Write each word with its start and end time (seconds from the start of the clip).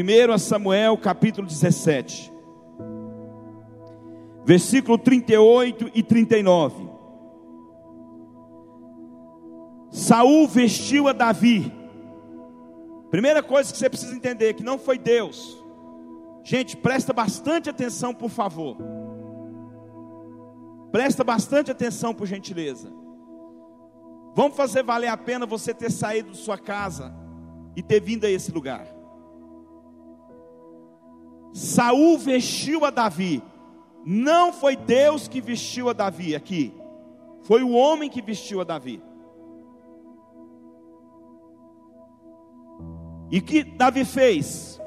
1 0.00 0.38
Samuel 0.38 0.96
capítulo 0.96 1.44
17, 1.44 2.32
versículo 4.44 4.96
38 4.96 5.90
e 5.92 6.04
39. 6.04 6.88
Saul 9.90 10.46
vestiu 10.46 11.08
a 11.08 11.12
Davi. 11.12 11.72
Primeira 13.10 13.42
coisa 13.42 13.72
que 13.72 13.78
você 13.78 13.90
precisa 13.90 14.14
entender 14.14 14.54
que 14.54 14.62
não 14.62 14.78
foi 14.78 14.98
Deus. 14.98 15.60
Gente, 16.44 16.76
presta 16.76 17.12
bastante 17.12 17.68
atenção, 17.68 18.14
por 18.14 18.30
favor. 18.30 18.76
Presta 20.92 21.24
bastante 21.24 21.72
atenção, 21.72 22.14
por 22.14 22.26
gentileza. 22.26 22.92
Vamos 24.36 24.56
fazer 24.56 24.84
valer 24.84 25.08
a 25.08 25.16
pena 25.16 25.44
você 25.44 25.74
ter 25.74 25.90
saído 25.90 26.30
de 26.30 26.36
sua 26.36 26.56
casa 26.56 27.12
e 27.74 27.82
ter 27.82 28.00
vindo 28.00 28.24
a 28.24 28.30
esse 28.30 28.52
lugar. 28.52 28.97
Saul 31.52 32.18
vestiu 32.18 32.84
a 32.84 32.90
Davi. 32.90 33.42
Não 34.04 34.52
foi 34.52 34.76
Deus 34.76 35.28
que 35.28 35.40
vestiu 35.40 35.88
a 35.88 35.92
Davi 35.92 36.34
aqui. 36.34 36.74
Foi 37.42 37.62
o 37.62 37.70
homem 37.70 38.08
que 38.10 38.22
vestiu 38.22 38.60
a 38.60 38.64
Davi. 38.64 39.02
E 43.30 43.40
que 43.40 43.62
Davi 43.62 44.04
fez? 44.04 44.80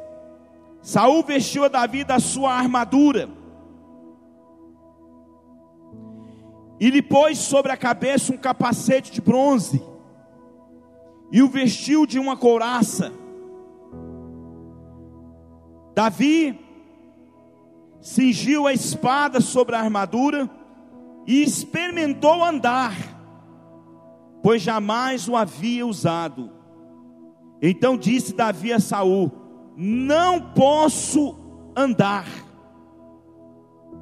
Saul 0.81 1.23
vestiu 1.23 1.63
a 1.63 1.67
Davi 1.67 2.03
da 2.03 2.19
sua 2.19 2.53
armadura. 2.53 3.29
E 6.79 6.89
lhe 6.89 7.01
pôs 7.01 7.37
sobre 7.37 7.71
a 7.71 7.77
cabeça 7.77 8.33
um 8.33 8.37
capacete 8.37 9.11
de 9.11 9.21
bronze. 9.21 9.83
E 11.31 11.43
o 11.43 11.47
vestiu 11.47 12.07
de 12.07 12.17
uma 12.17 12.35
couraça. 12.35 13.20
Davi 15.93 16.59
cingiu 18.01 18.65
a 18.65 18.73
espada 18.73 19.39
sobre 19.41 19.75
a 19.75 19.79
armadura 19.79 20.49
e 21.27 21.43
experimentou 21.43 22.43
andar, 22.43 22.95
pois 24.41 24.61
jamais 24.61 25.27
o 25.27 25.35
havia 25.35 25.85
usado. 25.85 26.51
Então 27.61 27.97
disse 27.97 28.33
Davi 28.33 28.73
a 28.73 28.79
Saul: 28.79 29.31
Não 29.75 30.53
posso 30.53 31.37
andar. 31.75 32.27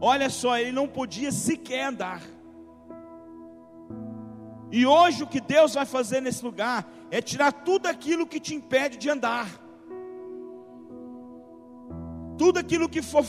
Olha 0.02 0.30
só, 0.30 0.58
ele 0.58 0.72
não 0.72 0.88
podia 0.88 1.32
sequer 1.32 1.88
andar. 1.88 2.22
E 4.72 4.86
hoje 4.86 5.24
o 5.24 5.28
que 5.28 5.42
Deus 5.42 5.74
vai 5.74 5.86
fazer 5.86 6.22
nesse 6.22 6.46
lugar 6.46 6.88
é 7.12 7.22
tirar 7.22 7.52
tudo 7.52 7.88
aquilo 7.88 8.28
que 8.28 8.40
te 8.40 8.54
impede 8.54 8.98
de 8.98 9.10
andar. 9.10 9.50
Tudo 12.40 12.58
aquilo 12.58 12.88
que 12.88 13.02
for 13.02 13.26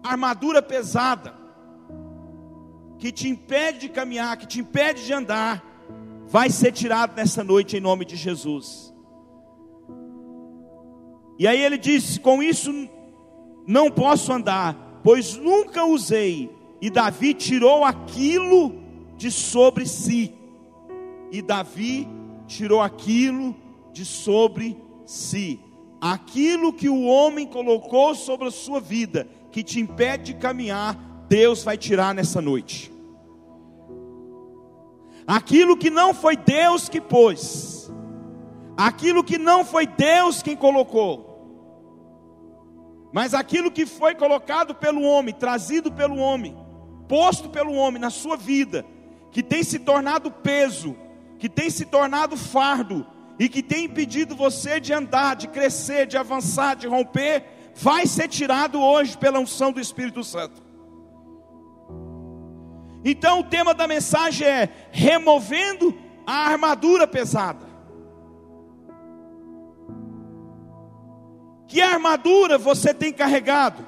armadura 0.00 0.62
pesada, 0.62 1.34
que 2.96 3.10
te 3.10 3.28
impede 3.28 3.80
de 3.80 3.88
caminhar, 3.88 4.36
que 4.36 4.46
te 4.46 4.60
impede 4.60 5.04
de 5.04 5.12
andar, 5.12 5.60
vai 6.28 6.48
ser 6.48 6.70
tirado 6.70 7.16
nessa 7.16 7.42
noite 7.42 7.76
em 7.76 7.80
nome 7.80 8.04
de 8.04 8.14
Jesus. 8.14 8.94
E 11.36 11.48
aí 11.48 11.60
ele 11.60 11.76
disse: 11.76 12.20
Com 12.20 12.40
isso 12.40 12.72
não 13.66 13.90
posso 13.90 14.32
andar, 14.32 15.00
pois 15.02 15.34
nunca 15.36 15.84
usei. 15.84 16.48
E 16.80 16.90
Davi 16.90 17.34
tirou 17.34 17.84
aquilo 17.84 18.72
de 19.16 19.32
sobre 19.32 19.84
si. 19.84 20.32
E 21.32 21.42
Davi 21.42 22.06
tirou 22.46 22.80
aquilo 22.80 23.56
de 23.92 24.04
sobre 24.04 24.80
si. 25.04 25.58
Aquilo 26.00 26.72
que 26.72 26.88
o 26.88 27.04
homem 27.04 27.46
colocou 27.46 28.14
sobre 28.14 28.48
a 28.48 28.52
sua 28.52 28.80
vida, 28.80 29.26
que 29.50 29.62
te 29.62 29.80
impede 29.80 30.32
de 30.32 30.34
caminhar, 30.34 30.96
Deus 31.28 31.62
vai 31.64 31.76
tirar 31.76 32.14
nessa 32.14 32.40
noite. 32.40 32.92
Aquilo 35.26 35.76
que 35.76 35.90
não 35.90 36.14
foi 36.14 36.36
Deus 36.36 36.88
que 36.88 37.00
pôs, 37.00 37.92
aquilo 38.76 39.22
que 39.22 39.36
não 39.36 39.64
foi 39.64 39.86
Deus 39.86 40.40
quem 40.40 40.56
colocou, 40.56 41.28
mas 43.12 43.34
aquilo 43.34 43.70
que 43.70 43.84
foi 43.84 44.14
colocado 44.14 44.74
pelo 44.74 45.02
homem, 45.02 45.34
trazido 45.34 45.92
pelo 45.92 46.16
homem, 46.16 46.56
posto 47.08 47.48
pelo 47.48 47.74
homem 47.74 48.00
na 48.00 48.10
sua 48.10 48.36
vida, 48.36 48.86
que 49.30 49.42
tem 49.42 49.62
se 49.62 49.78
tornado 49.78 50.30
peso, 50.30 50.96
que 51.38 51.48
tem 51.48 51.68
se 51.68 51.84
tornado 51.84 52.36
fardo, 52.36 53.06
e 53.38 53.48
que 53.48 53.62
tem 53.62 53.84
impedido 53.84 54.34
você 54.34 54.80
de 54.80 54.92
andar, 54.92 55.36
de 55.36 55.48
crescer, 55.48 56.06
de 56.06 56.16
avançar, 56.16 56.74
de 56.74 56.88
romper, 56.88 57.44
vai 57.74 58.06
ser 58.06 58.28
tirado 58.28 58.80
hoje 58.80 59.16
pela 59.16 59.38
unção 59.38 59.70
do 59.70 59.80
Espírito 59.80 60.24
Santo. 60.24 60.60
Então 63.04 63.40
o 63.40 63.44
tema 63.44 63.72
da 63.72 63.86
mensagem 63.86 64.46
é 64.46 64.68
removendo 64.90 65.96
a 66.26 66.48
armadura 66.48 67.06
pesada. 67.06 67.66
Que 71.68 71.80
armadura 71.80 72.58
você 72.58 72.92
tem 72.92 73.12
carregado? 73.12 73.86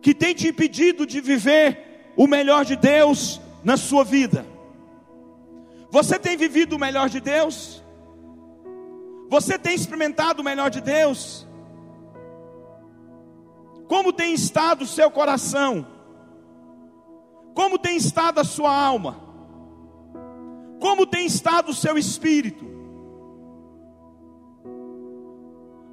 Que 0.00 0.14
tem 0.14 0.34
te 0.34 0.48
impedido 0.48 1.06
de 1.06 1.20
viver 1.20 2.12
o 2.16 2.26
melhor 2.26 2.64
de 2.64 2.76
Deus 2.76 3.40
na 3.64 3.76
sua 3.76 4.04
vida? 4.04 4.46
Você 5.90 6.18
tem 6.18 6.36
vivido 6.36 6.76
o 6.76 6.78
melhor 6.78 7.08
de 7.08 7.18
Deus? 7.18 7.83
Você 9.34 9.58
tem 9.58 9.74
experimentado 9.74 10.42
o 10.42 10.44
melhor 10.44 10.70
de 10.70 10.80
Deus? 10.80 11.44
Como 13.88 14.12
tem 14.12 14.32
estado 14.32 14.82
o 14.82 14.86
seu 14.86 15.10
coração? 15.10 15.84
Como 17.52 17.76
tem 17.76 17.96
estado 17.96 18.38
a 18.38 18.44
sua 18.44 18.72
alma? 18.72 19.20
Como 20.78 21.04
tem 21.04 21.26
estado 21.26 21.70
o 21.70 21.74
seu 21.74 21.98
espírito? 21.98 22.64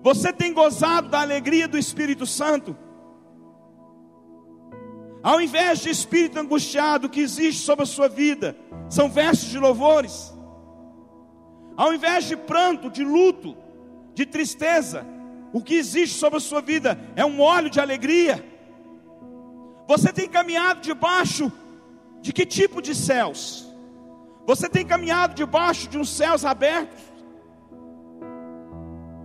Você 0.04 0.32
tem 0.32 0.54
gozado 0.54 1.10
da 1.10 1.22
alegria 1.22 1.68
do 1.68 1.80
Espírito 1.80 2.28
Santo? 2.28 2.78
Ao 5.24 5.42
invés 5.42 5.80
de 5.80 5.90
espírito 5.90 6.38
angustiado 6.38 7.10
que 7.10 7.22
existe 7.22 7.64
sobre 7.64 7.82
a 7.86 7.88
sua 7.88 8.08
vida, 8.08 8.56
são 8.88 9.10
versos 9.10 9.50
de 9.50 9.58
louvores. 9.58 10.32
Ao 11.76 11.94
invés 11.94 12.26
de 12.26 12.36
pranto, 12.36 12.90
de 12.90 13.04
luto, 13.04 13.56
de 14.14 14.26
tristeza, 14.26 15.06
o 15.54 15.62
que 15.62 15.76
existe 15.76 16.18
sobre 16.18 16.38
a 16.38 16.42
sua 16.42 16.62
vida 16.62 17.00
é 17.16 17.26
um 17.26 17.42
óleo 17.42 17.70
de 17.70 17.80
alegria. 17.80 18.44
Você 19.88 20.12
tem 20.14 20.28
caminhado 20.28 20.82
debaixo 20.82 21.52
de 22.22 22.32
que 22.32 22.46
tipo 22.46 22.82
de 22.82 22.94
céus? 22.94 23.68
Você 24.46 24.70
tem 24.70 24.86
caminhado 24.86 25.34
debaixo 25.34 25.88
de 25.88 25.98
uns 25.98 26.10
céus 26.10 26.46
abertos? 26.46 27.12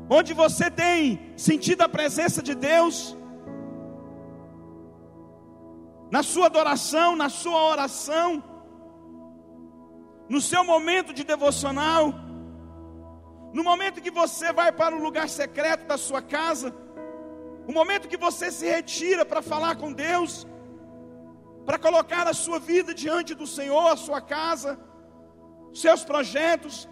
onde 0.09 0.33
você 0.33 0.71
tem 0.71 1.33
sentido 1.37 1.83
a 1.83 1.89
presença 1.89 2.43
de 2.43 2.55
Deus, 2.55 3.17
na 6.11 6.23
sua 6.23 6.47
adoração, 6.47 7.17
na 7.17 7.28
sua 7.28 7.65
oração, 7.65 8.43
no 10.28 10.41
seu 10.41 10.65
momento 10.65 11.13
de 11.13 11.25
devocional, 11.25 12.15
no 13.56 13.65
momento 13.65 14.03
que 14.05 14.11
você 14.11 14.49
vai 14.53 14.71
para 14.81 14.94
o 14.94 15.03
lugar 15.06 15.28
secreto 15.31 15.84
da 15.91 15.97
sua 16.06 16.21
casa, 16.21 16.69
o 17.67 17.72
momento 17.72 18.11
que 18.12 18.19
você 18.25 18.47
se 18.56 18.67
retira 18.75 19.25
para 19.31 19.41
falar 19.41 19.77
com 19.77 19.91
Deus, 20.06 20.47
para 21.65 21.78
colocar 21.78 22.25
a 22.28 22.34
sua 22.34 22.59
vida 22.59 22.93
diante 23.03 23.33
do 23.34 23.47
Senhor, 23.47 23.87
a 23.93 23.97
sua 23.97 24.21
casa, 24.21 24.78
seus 25.72 26.05
projetos, 26.11 26.87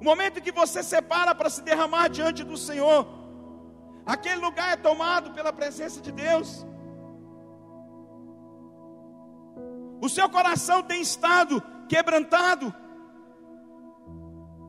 o 0.00 0.04
momento 0.10 0.44
que 0.46 0.54
você 0.60 0.82
separa 0.82 1.34
para 1.34 1.50
se 1.50 1.60
derramar 1.68 2.08
diante 2.08 2.42
do 2.42 2.56
Senhor, 2.56 3.06
aquele 4.14 4.40
lugar 4.46 4.72
é 4.72 4.76
tomado 4.88 5.32
pela 5.32 5.52
presença 5.52 6.00
de 6.00 6.10
Deus. 6.10 6.64
O 10.00 10.08
seu 10.08 10.26
coração 10.38 10.82
tem 10.82 11.02
estado 11.02 11.62
quebrantado, 11.86 12.74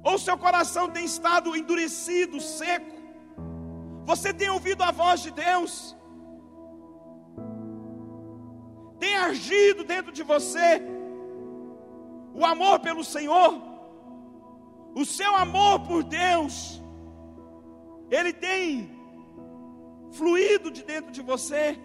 ou 0.08 0.18
seu 0.26 0.38
coração 0.46 0.90
tem 0.96 1.06
estado 1.14 1.56
endurecido, 1.60 2.40
seco. 2.40 2.96
Você 4.10 4.30
tem 4.34 4.50
ouvido 4.50 4.82
a 4.84 4.92
voz 4.92 5.22
de 5.26 5.32
Deus, 5.32 5.74
tem 9.04 9.16
agido 9.30 9.84
dentro 9.94 10.12
de 10.18 10.24
você 10.34 10.70
o 12.34 12.46
amor 12.54 12.80
pelo 12.80 13.04
Senhor 13.16 13.52
o 15.02 15.06
seu 15.06 15.36
amor 15.36 15.82
por 15.82 16.02
Deus, 16.04 16.82
ele 18.10 18.34
tem 18.34 18.90
fluído 20.14 20.72
de 20.72 20.84
dentro 20.84 21.12
de 21.12 21.22
você. 21.22 21.78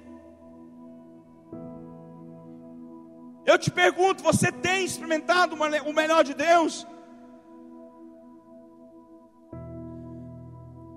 Eu 3.44 3.58
te 3.58 3.70
pergunto, 3.70 4.22
você 4.22 4.50
tem 4.50 4.86
experimentado 4.86 5.54
o 5.54 5.92
melhor 5.92 6.24
de 6.24 6.32
Deus? 6.32 6.86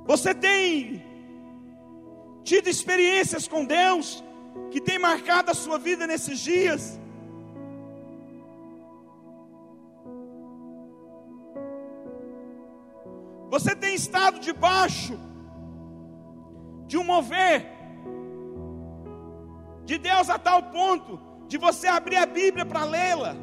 Você 0.05 0.35
tem 0.35 1.03
tido 2.43 2.67
experiências 2.67 3.47
com 3.47 3.65
Deus 3.65 4.23
que 4.69 4.79
tem 4.79 4.99
marcado 4.99 5.49
a 5.49 5.55
sua 5.55 5.79
vida 5.79 6.05
nesses 6.05 6.39
dias? 6.39 6.99
Você 13.49 13.75
tem 13.75 13.95
estado 13.95 14.39
debaixo 14.39 15.17
de 16.87 16.97
um 16.97 17.03
mover 17.03 17.65
de 19.85 19.97
Deus 19.97 20.29
a 20.29 20.37
tal 20.37 20.61
ponto 20.63 21.19
de 21.47 21.57
você 21.57 21.87
abrir 21.87 22.17
a 22.17 22.25
Bíblia 22.25 22.65
para 22.65 22.83
lê-la, 22.83 23.35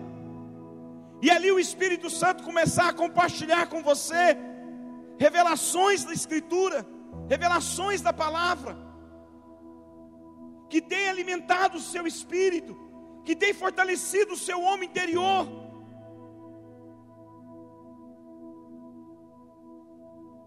e 1.20 1.30
ali 1.30 1.50
o 1.52 1.58
Espírito 1.58 2.10
Santo 2.10 2.42
começar 2.42 2.88
a 2.88 2.92
compartilhar 2.92 3.68
com 3.68 3.80
você 3.82 4.36
revelações 5.24 6.04
da 6.04 6.12
Escritura, 6.20 6.78
revelações 7.28 8.00
da 8.06 8.12
palavra, 8.12 8.72
que 10.70 10.80
tem 10.92 11.08
alimentado 11.08 11.74
o 11.78 11.86
seu 11.92 12.04
espírito, 12.12 12.72
que 13.26 13.36
tem 13.42 13.52
fortalecido 13.62 14.32
o 14.34 14.42
seu 14.48 14.58
homem 14.68 14.88
interior. 14.88 15.46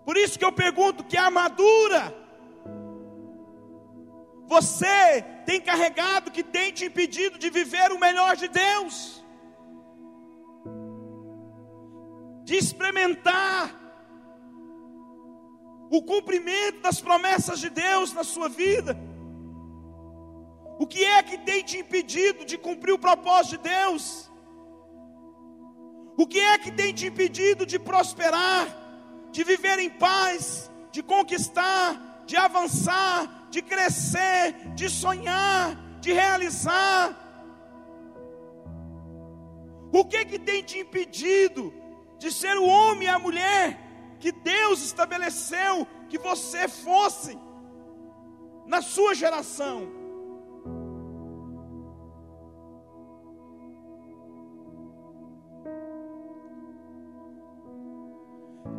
Por 0.08 0.18
isso 0.24 0.38
que 0.40 0.48
eu 0.50 0.52
pergunto: 0.64 1.08
que 1.12 1.18
armadura 1.18 2.04
você 4.56 5.24
tem 5.46 5.60
carregado 5.70 6.34
que 6.36 6.44
tem 6.44 6.72
te 6.78 6.86
impedido 6.90 7.40
de 7.44 7.50
viver 7.50 7.92
o 7.94 8.00
melhor 8.06 8.36
de 8.36 8.48
Deus, 8.48 8.96
de 12.44 12.56
experimentar 12.64 13.85
o 15.90 16.02
cumprimento 16.02 16.82
das 16.82 17.00
promessas 17.00 17.60
de 17.60 17.70
Deus 17.70 18.14
na 18.14 18.24
sua 18.24 18.50
vida. 18.50 18.98
O 20.78 20.86
que 20.86 21.06
é 21.06 21.24
que 21.24 21.38
tem 21.38 21.64
te 21.64 21.78
impedido 21.78 22.46
de 22.46 22.58
cumprir 22.58 22.94
o 22.94 23.00
propósito 23.00 23.58
de 23.58 23.70
Deus? 23.70 24.30
O 26.18 26.28
que 26.28 26.40
é 26.40 26.58
que 26.58 26.72
tem 26.72 26.94
te 26.94 27.08
impedido 27.08 27.66
de 27.66 27.78
prosperar, 27.78 28.68
de 29.32 29.44
viver 29.44 29.80
em 29.80 29.90
paz, 29.90 30.70
de 30.92 31.04
conquistar, 31.04 32.24
de 32.26 32.36
avançar, 32.36 33.48
de 33.50 33.62
crescer, 33.62 34.54
de 34.76 34.90
sonhar, 34.90 35.76
de 36.02 36.12
realizar. 36.12 37.22
O 39.94 40.04
que 40.06 40.26
que 40.26 40.40
tem 40.40 40.64
te 40.64 40.80
impedido 40.80 41.74
de 42.18 42.32
ser 42.32 42.58
o 42.58 42.66
homem 42.66 43.08
e 43.08 43.12
a 43.12 43.20
mulher 43.20 43.85
que 44.26 44.32
Deus 44.32 44.82
estabeleceu 44.82 45.86
que 46.10 46.18
você 46.18 46.68
fosse 46.68 47.38
na 48.66 48.82
sua 48.82 49.14
geração? 49.14 49.88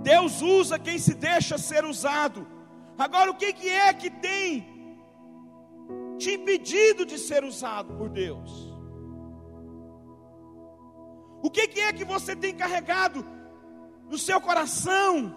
Deus 0.03 0.43
usa 0.43 0.81
quem 0.81 0.99
se 0.99 1.15
deixa 1.15 1.57
ser 1.57 1.85
usado. 1.85 2.45
Agora, 2.99 3.31
o 3.31 3.37
que, 3.37 3.53
que 3.53 3.69
é 3.69 3.95
que 3.95 4.11
tem 4.11 4.67
te 6.19 6.33
impedido 6.33 7.07
de 7.07 7.19
ser 7.21 7.45
usado 7.45 7.95
por 7.95 8.09
Deus? 8.09 8.51
O 11.41 11.49
que, 11.49 11.69
que 11.69 11.81
é 11.81 11.93
que 11.93 12.05
você 12.05 12.35
tem 12.35 12.53
carregado 12.53 13.36
no 14.08 14.19
seu 14.19 14.41
coração 14.41 15.35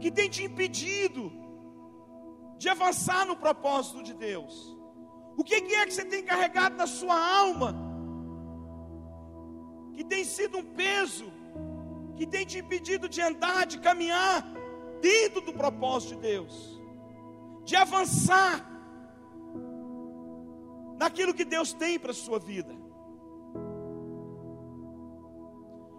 que 0.00 0.10
tem 0.10 0.28
te 0.28 0.42
impedido 0.44 1.32
de 2.58 2.68
avançar 2.68 3.26
no 3.26 3.36
propósito 3.36 4.02
de 4.02 4.14
Deus? 4.14 4.76
O 5.36 5.44
que, 5.44 5.54
é 5.54 5.86
que 5.86 5.92
você 5.92 6.04
tem 6.04 6.22
carregado 6.22 6.76
na 6.76 6.86
sua 6.86 7.18
alma 7.18 7.74
que 9.94 10.04
tem 10.04 10.24
sido 10.24 10.58
um 10.58 10.64
peso, 10.64 11.26
que 12.16 12.26
tem 12.26 12.44
te 12.44 12.58
impedido 12.58 13.08
de 13.08 13.20
andar, 13.20 13.66
de 13.66 13.78
caminhar 13.78 14.44
dentro 15.00 15.40
do 15.40 15.52
propósito 15.52 16.14
de 16.14 16.20
Deus, 16.20 16.80
de 17.64 17.76
avançar 17.76 18.68
naquilo 20.98 21.34
que 21.34 21.44
Deus 21.44 21.72
tem 21.72 21.98
para 21.98 22.12
a 22.12 22.14
sua 22.14 22.38
vida. 22.38 22.74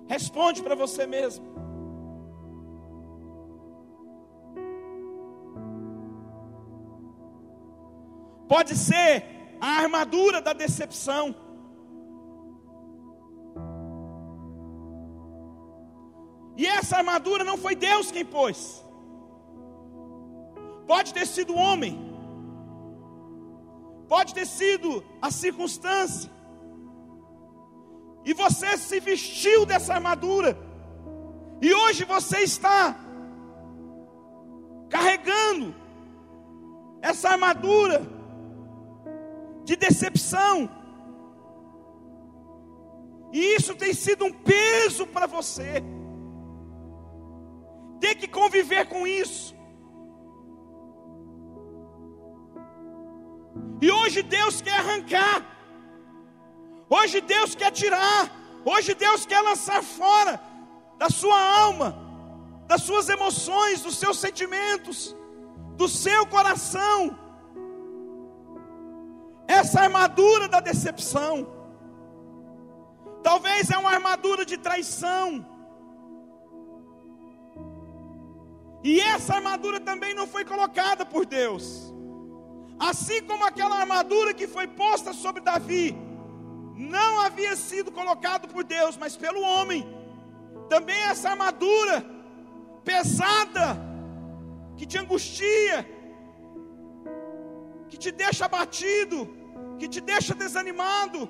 Responde 0.07 0.61
para 0.61 0.75
você 0.75 1.05
mesmo. 1.05 1.52
Pode 8.47 8.75
ser 8.75 9.25
a 9.59 9.79
armadura 9.81 10.41
da 10.41 10.53
decepção. 10.53 11.35
E 16.55 16.67
essa 16.67 16.97
armadura 16.97 17.43
não 17.43 17.57
foi 17.57 17.75
Deus 17.75 18.11
quem 18.11 18.25
pôs. 18.25 18.83
Pode 20.85 21.13
ter 21.13 21.25
sido 21.25 21.53
o 21.53 21.57
homem, 21.57 21.97
pode 24.07 24.33
ter 24.33 24.45
sido 24.45 25.03
a 25.21 25.31
circunstância, 25.31 26.29
e 28.25 28.33
você 28.33 28.77
se 28.77 28.99
vestiu 28.99 29.65
dessa 29.65 29.93
armadura, 29.93 30.57
e 31.61 31.73
hoje 31.73 32.03
você 32.03 32.39
está 32.39 32.97
carregando 34.89 35.73
essa 37.01 37.29
armadura 37.29 38.05
de 39.63 39.75
decepção, 39.75 40.69
e 43.31 43.55
isso 43.55 43.73
tem 43.75 43.93
sido 43.93 44.25
um 44.25 44.31
peso 44.31 45.07
para 45.07 45.25
você, 45.25 45.83
ter 47.99 48.15
que 48.15 48.27
conviver 48.27 48.87
com 48.87 49.07
isso. 49.07 49.55
E 53.81 53.91
hoje 53.91 54.21
Deus 54.21 54.61
quer 54.61 54.77
arrancar. 54.77 55.45
Hoje 56.89 57.21
Deus 57.21 57.55
quer 57.55 57.71
tirar. 57.71 58.31
Hoje 58.63 58.93
Deus 58.93 59.25
quer 59.25 59.41
lançar 59.41 59.81
fora 59.83 60.39
da 60.97 61.09
sua 61.09 61.39
alma, 61.63 61.97
das 62.67 62.83
suas 62.83 63.09
emoções, 63.09 63.81
dos 63.81 63.97
seus 63.97 64.19
sentimentos, 64.19 65.15
do 65.75 65.89
seu 65.89 66.25
coração. 66.27 67.17
Essa 69.59 69.81
armadura 69.87 70.47
da 70.53 70.59
decepção. 70.69 71.33
Talvez 73.27 73.69
é 73.69 73.77
uma 73.77 73.91
armadura 73.97 74.43
de 74.51 74.57
traição. 74.67 75.27
E 78.83 78.99
essa 78.99 79.35
armadura 79.35 79.79
também 79.89 80.13
não 80.13 80.27
foi 80.27 80.43
colocada 80.43 81.05
por 81.13 81.25
Deus. 81.25 81.65
Assim 82.89 83.19
como 83.29 83.45
aquela 83.45 83.77
armadura 83.83 84.33
que 84.33 84.47
foi 84.55 84.67
posta 84.67 85.13
sobre 85.13 85.41
Davi, 85.41 85.95
não 86.75 87.21
havia 87.21 87.55
sido 87.55 87.91
colocado 87.91 88.47
por 88.53 88.63
Deus, 88.63 88.97
mas 88.97 89.15
pelo 89.15 89.41
homem. 89.41 89.81
Também 90.67 90.99
essa 91.11 91.29
armadura 91.29 92.03
pesada, 92.83 93.67
que 94.75 94.85
te 94.85 94.97
angustia, 94.97 95.77
que 97.89 97.97
te 97.97 98.11
deixa 98.11 98.45
abatido, 98.45 99.17
que 99.79 99.87
te 99.87 100.01
deixa 100.01 100.33
desanimado, 100.33 101.29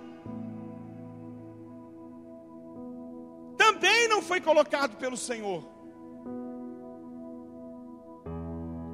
também 3.58 4.08
não 4.08 4.22
foi 4.22 4.40
colocado 4.42 4.98
pelo 4.98 5.18
Senhor. 5.18 5.74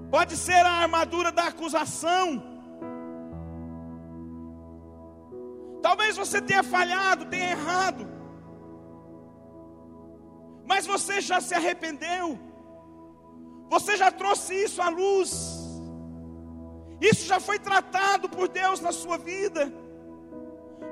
pode 0.09 0.35
ser 0.35 0.65
a 0.65 0.71
armadura 0.83 1.31
da 1.31 1.45
acusação. 1.45 2.43
Talvez 5.81 6.17
você 6.17 6.41
tenha 6.41 6.63
falhado, 6.63 7.25
tenha 7.25 7.51
errado, 7.51 8.05
mas 10.65 10.85
você 10.85 11.21
já 11.21 11.39
se 11.39 11.53
arrependeu, 11.55 12.37
você 13.69 13.95
já 13.95 14.11
trouxe 14.11 14.53
isso 14.65 14.81
à 14.81 14.89
luz, 14.89 15.31
isso 17.01 17.25
já 17.25 17.39
foi 17.39 17.57
tratado 17.59 18.27
por 18.29 18.47
Deus 18.47 18.81
na 18.81 18.91
sua 18.91 19.17
vida, 19.17 19.71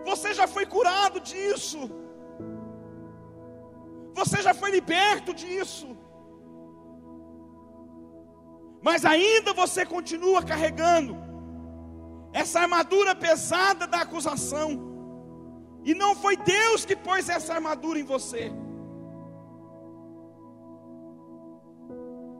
você 0.05 0.33
já 0.33 0.47
foi 0.47 0.65
curado 0.65 1.19
disso, 1.19 1.89
você 4.13 4.41
já 4.41 4.53
foi 4.53 4.71
liberto 4.71 5.33
disso. 5.33 5.95
Mas 8.81 9.03
ainda 9.03 9.53
você 9.53 9.85
continua 9.85 10.41
carregando 10.43 11.17
essa 12.31 12.61
armadura 12.61 13.13
pesada 13.15 13.85
da 13.85 14.01
acusação, 14.01 14.87
e 15.83 15.93
não 15.93 16.15
foi 16.15 16.35
Deus 16.37 16.85
que 16.85 16.95
pôs 16.95 17.29
essa 17.29 17.53
armadura 17.53 17.99
em 17.99 18.03
você. 18.03 18.51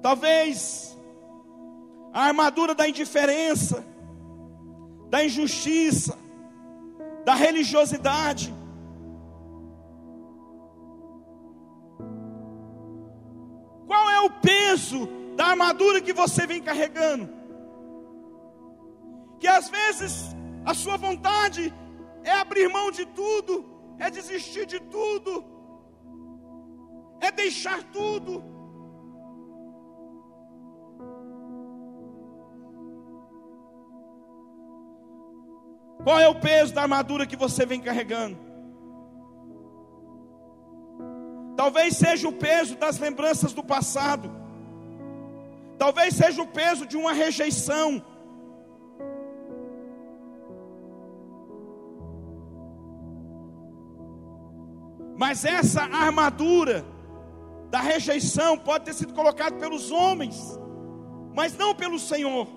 Talvez 0.01 0.96
a 2.13 2.25
armadura 2.25 2.73
da 2.73 2.87
indiferença, 2.87 3.85
da 5.09 5.23
injustiça, 5.23 6.17
da 7.23 7.33
religiosidade. 7.35 8.53
Qual 13.85 14.09
é 14.09 14.19
o 14.21 14.29
peso 14.29 15.07
da 15.35 15.47
armadura 15.47 16.01
que 16.01 16.13
você 16.13 16.47
vem 16.47 16.61
carregando? 16.61 17.29
Que 19.39 19.47
às 19.47 19.69
vezes 19.69 20.35
a 20.65 20.73
sua 20.73 20.97
vontade 20.97 21.73
é 22.23 22.31
abrir 22.31 22.67
mão 22.67 22.91
de 22.91 23.05
tudo, 23.05 23.65
é 23.99 24.09
desistir 24.09 24.65
de 24.65 24.79
tudo, 24.79 25.45
é 27.21 27.31
deixar 27.31 27.83
tudo. 27.83 28.56
Qual 36.07 36.21
é 36.21 36.29
o 36.29 36.35
peso 36.35 36.73
da 36.73 36.83
armadura 36.83 37.25
que 37.25 37.35
você 37.35 37.65
vem 37.65 37.81
carregando? 37.81 38.37
Talvez 41.57 41.97
seja 41.97 42.29
o 42.29 42.31
peso 42.31 42.77
das 42.77 42.97
lembranças 42.97 43.51
do 43.51 43.61
passado. 43.61 44.31
Talvez 45.77 46.13
seja 46.13 46.41
o 46.41 46.47
peso 46.47 46.85
de 46.85 46.95
uma 46.95 47.11
rejeição. 47.11 48.01
Mas 55.17 55.43
essa 55.43 55.81
armadura 55.81 56.85
da 57.69 57.81
rejeição 57.81 58.57
pode 58.57 58.85
ter 58.85 58.93
sido 58.93 59.13
colocada 59.13 59.57
pelos 59.57 59.91
homens, 59.91 60.57
mas 61.35 61.57
não 61.57 61.75
pelo 61.75 61.99
Senhor. 61.99 62.47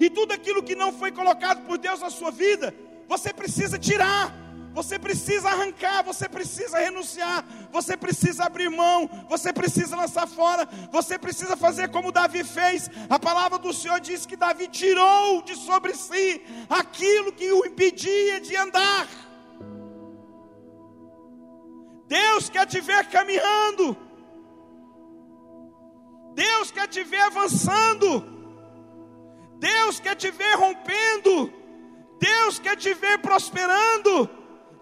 E 0.00 0.08
tudo 0.08 0.32
aquilo 0.32 0.62
que 0.62 0.74
não 0.74 0.92
foi 0.92 1.10
colocado 1.10 1.66
por 1.66 1.78
Deus 1.78 2.00
na 2.00 2.10
sua 2.10 2.30
vida, 2.30 2.74
você 3.08 3.32
precisa 3.32 3.78
tirar, 3.78 4.32
você 4.72 4.96
precisa 4.96 5.48
arrancar, 5.48 6.04
você 6.04 6.28
precisa 6.28 6.78
renunciar, 6.78 7.44
você 7.72 7.96
precisa 7.96 8.44
abrir 8.44 8.68
mão, 8.70 9.10
você 9.28 9.52
precisa 9.52 9.96
lançar 9.96 10.28
fora, 10.28 10.68
você 10.92 11.18
precisa 11.18 11.56
fazer 11.56 11.88
como 11.88 12.12
Davi 12.12 12.44
fez. 12.44 12.88
A 13.10 13.18
palavra 13.18 13.58
do 13.58 13.72
Senhor 13.72 13.98
diz 13.98 14.24
que 14.24 14.36
Davi 14.36 14.68
tirou 14.68 15.42
de 15.42 15.56
sobre 15.56 15.94
si 15.94 16.42
aquilo 16.70 17.32
que 17.32 17.50
o 17.50 17.66
impedia 17.66 18.40
de 18.40 18.54
andar. 18.56 19.08
Deus 22.06 22.48
quer 22.48 22.66
te 22.66 22.80
ver 22.80 23.06
caminhando, 23.06 23.96
Deus 26.34 26.70
quer 26.70 26.86
te 26.86 27.02
ver 27.02 27.20
avançando. 27.22 28.37
Deus 29.58 29.98
quer 29.98 30.14
te 30.14 30.30
ver 30.30 30.54
rompendo, 30.54 31.52
Deus 32.20 32.58
quer 32.58 32.76
te 32.76 32.94
ver 32.94 33.18
prosperando, 33.18 34.28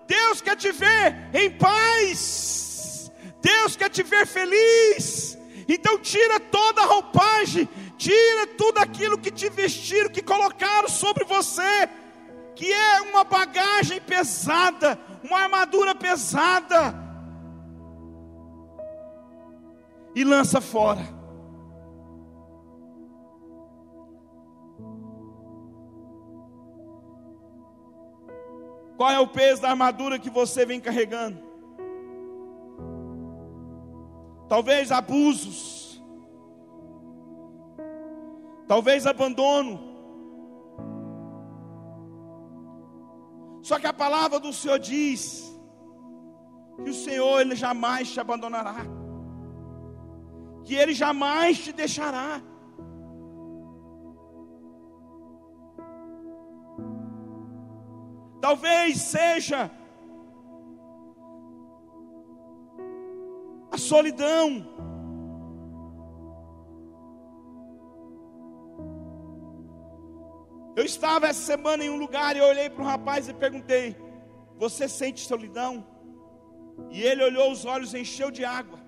Deus 0.07 0.41
quer 0.41 0.57
te 0.57 0.71
ver 0.71 1.31
em 1.33 1.51
paz, 1.51 3.11
Deus 3.41 3.75
quer 3.75 3.89
te 3.89 4.03
ver 4.03 4.27
feliz. 4.27 5.37
Então 5.69 5.99
tira 5.99 6.39
toda 6.39 6.83
a 6.83 6.87
roupagem, 6.87 7.69
tira 7.97 8.47
tudo 8.49 8.79
aquilo 8.79 9.19
que 9.19 9.31
te 9.31 9.49
vestiram, 9.49 10.11
que 10.11 10.23
colocaram 10.23 10.89
sobre 10.89 11.25
você, 11.25 11.89
que 12.55 12.73
é 12.73 13.01
uma 13.01 13.25
bagagem 13.25 14.01
pesada, 14.01 14.99
uma 15.25 15.41
armadura 15.41 15.95
pesada, 15.95 16.95
e 20.15 20.23
lança 20.23 20.61
fora. 20.61 21.16
Qual 28.97 29.11
é 29.11 29.21
o 29.21 29.27
peso 29.27 29.63
da 29.63 29.71
armadura 29.71 30.19
que 30.19 30.31
você 30.31 30.65
vem 30.65 30.81
carregando? 30.81 31.39
Talvez 34.49 34.91
abusos, 34.91 36.03
talvez 38.67 39.07
abandono. 39.07 39.81
Só 43.61 43.79
que 43.79 43.87
a 43.87 43.93
palavra 43.93 44.39
do 44.39 44.53
Senhor 44.53 44.79
diz 44.79 45.53
que 46.83 46.91
o 46.91 46.95
Senhor 46.95 47.41
ele 47.41 47.57
jamais 47.57 48.11
te 48.11 48.21
abandonará, 48.21 48.77
que 50.65 50.75
ele 50.75 50.95
jamais 50.95 51.59
te 51.59 51.73
deixará. 51.73 52.41
Talvez 58.41 58.99
seja 58.99 59.71
a 63.71 63.79
solidão. 63.79 64.65
Eu 70.75 70.85
estava 70.85 71.27
essa 71.27 71.41
semana 71.41 71.83
em 71.85 71.91
um 71.91 71.97
lugar 71.97 72.37
e 72.37 72.41
olhei 72.41 72.69
para 72.69 72.83
um 72.83 72.87
rapaz 72.87 73.29
e 73.29 73.35
perguntei: 73.35 73.97
Você 74.59 74.89
sente 74.89 75.27
solidão? 75.27 75.87
E 76.91 77.03
ele 77.03 77.25
olhou, 77.25 77.51
os 77.51 77.65
olhos 77.65 77.95
encheu 77.95 78.31
de 78.31 78.45
água, 78.45 78.79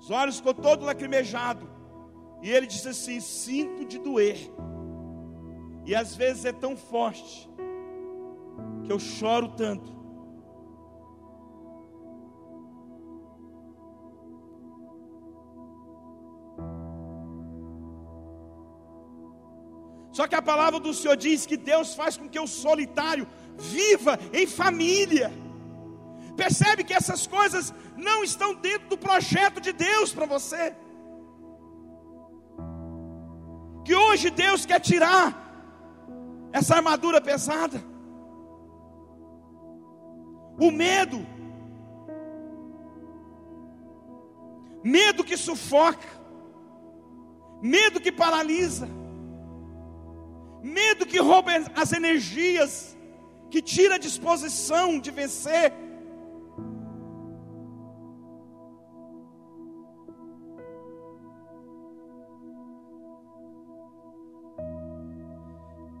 os 0.00 0.10
olhos 0.10 0.38
ficou 0.38 0.54
todo 0.54 0.86
lacrimejado. 0.86 1.68
E 2.42 2.50
ele 2.50 2.66
disse 2.66 2.88
assim: 2.88 3.20
Sinto 3.20 3.84
de 3.84 3.98
doer. 3.98 4.38
E 5.84 5.94
às 5.94 6.16
vezes 6.16 6.44
é 6.46 6.52
tão 6.52 6.76
forte 6.76 7.48
que 8.84 8.92
eu 8.92 8.98
choro 8.98 9.48
tanto. 9.48 9.96
Só 20.12 20.26
que 20.26 20.34
a 20.34 20.40
palavra 20.40 20.80
do 20.80 20.94
Senhor 20.94 21.16
diz 21.16 21.44
que 21.44 21.58
Deus 21.58 21.94
faz 21.94 22.16
com 22.16 22.26
que 22.26 22.40
o 22.40 22.46
solitário 22.46 23.26
viva 23.58 24.18
em 24.32 24.46
família. 24.46 25.30
Percebe 26.34 26.84
que 26.84 26.94
essas 26.94 27.26
coisas 27.26 27.74
não 27.96 28.24
estão 28.24 28.54
dentro 28.54 28.88
do 28.88 28.96
projeto 28.96 29.60
de 29.60 29.72
Deus 29.72 30.14
para 30.14 30.24
você. 30.24 30.74
Que 33.84 33.94
hoje 33.94 34.30
Deus 34.30 34.64
quer 34.64 34.80
tirar 34.80 35.26
essa 36.50 36.76
armadura 36.76 37.20
pesada 37.20 37.95
o 40.58 40.70
medo. 40.70 41.26
Medo 44.82 45.24
que 45.24 45.36
sufoca, 45.36 46.06
medo 47.60 48.00
que 48.00 48.12
paralisa, 48.12 48.88
medo 50.62 51.04
que 51.04 51.18
rouba 51.18 51.50
as 51.74 51.92
energias, 51.92 52.96
que 53.50 53.60
tira 53.60 53.96
a 53.96 53.98
disposição 53.98 55.00
de 55.00 55.10
vencer. 55.10 55.72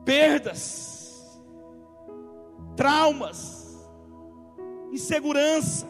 Perdas, 0.04 1.42
traumas, 2.76 3.65
insegurança, 4.96 5.86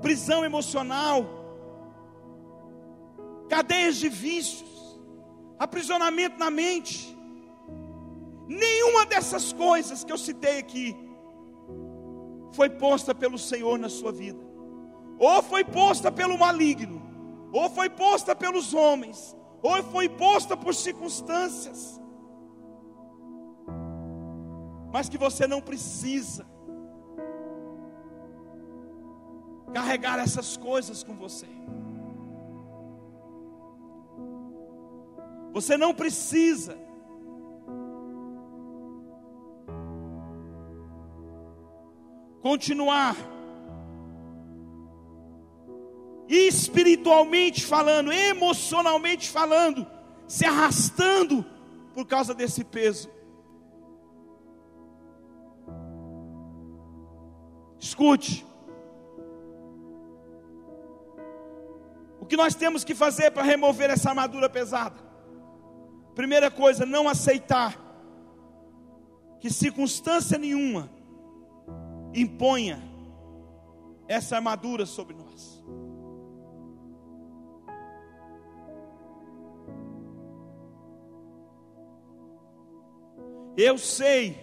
prisão 0.00 0.44
emocional, 0.44 1.24
cadeias 3.48 3.96
de 3.96 4.08
vícios, 4.08 5.00
aprisionamento 5.58 6.38
na 6.38 6.50
mente. 6.50 7.16
Nenhuma 8.48 9.04
dessas 9.04 9.52
coisas 9.52 10.04
que 10.04 10.12
eu 10.12 10.18
citei 10.18 10.58
aqui 10.58 10.96
foi 12.52 12.70
posta 12.70 13.12
pelo 13.14 13.38
Senhor 13.38 13.76
na 13.78 13.88
sua 13.88 14.12
vida, 14.12 14.42
ou 15.18 15.42
foi 15.42 15.64
posta 15.64 16.10
pelo 16.12 16.38
maligno, 16.38 17.02
ou 17.52 17.68
foi 17.68 17.90
posta 17.90 18.36
pelos 18.36 18.72
homens, 18.72 19.36
ou 19.62 19.82
foi 19.82 20.08
posta 20.08 20.56
por 20.56 20.74
circunstâncias, 20.74 22.00
mas 24.92 25.08
que 25.08 25.18
você 25.18 25.46
não 25.46 25.60
precisa 25.60 26.46
carregar 29.72 30.18
essas 30.18 30.56
coisas 30.56 31.02
com 31.02 31.14
você. 31.14 31.46
Você 35.52 35.76
não 35.76 35.94
precisa 35.94 36.76
continuar 42.42 43.16
espiritualmente 46.28 47.64
falando, 47.64 48.12
emocionalmente 48.12 49.30
falando, 49.30 49.86
se 50.28 50.44
arrastando 50.44 51.44
por 51.94 52.06
causa 52.06 52.34
desse 52.34 52.62
peso. 52.62 53.08
Escute. 57.80 58.44
O 62.26 62.28
que 62.28 62.36
nós 62.36 62.56
temos 62.56 62.82
que 62.82 62.92
fazer 62.92 63.30
para 63.30 63.44
remover 63.44 63.88
essa 63.88 64.08
armadura 64.08 64.48
pesada? 64.48 64.96
Primeira 66.12 66.50
coisa, 66.50 66.84
não 66.84 67.08
aceitar 67.08 67.80
que 69.38 69.48
circunstância 69.48 70.36
nenhuma 70.36 70.90
imponha 72.12 72.82
essa 74.08 74.34
armadura 74.34 74.84
sobre 74.86 75.14
nós. 75.14 75.62
Eu 83.56 83.78
sei 83.78 84.36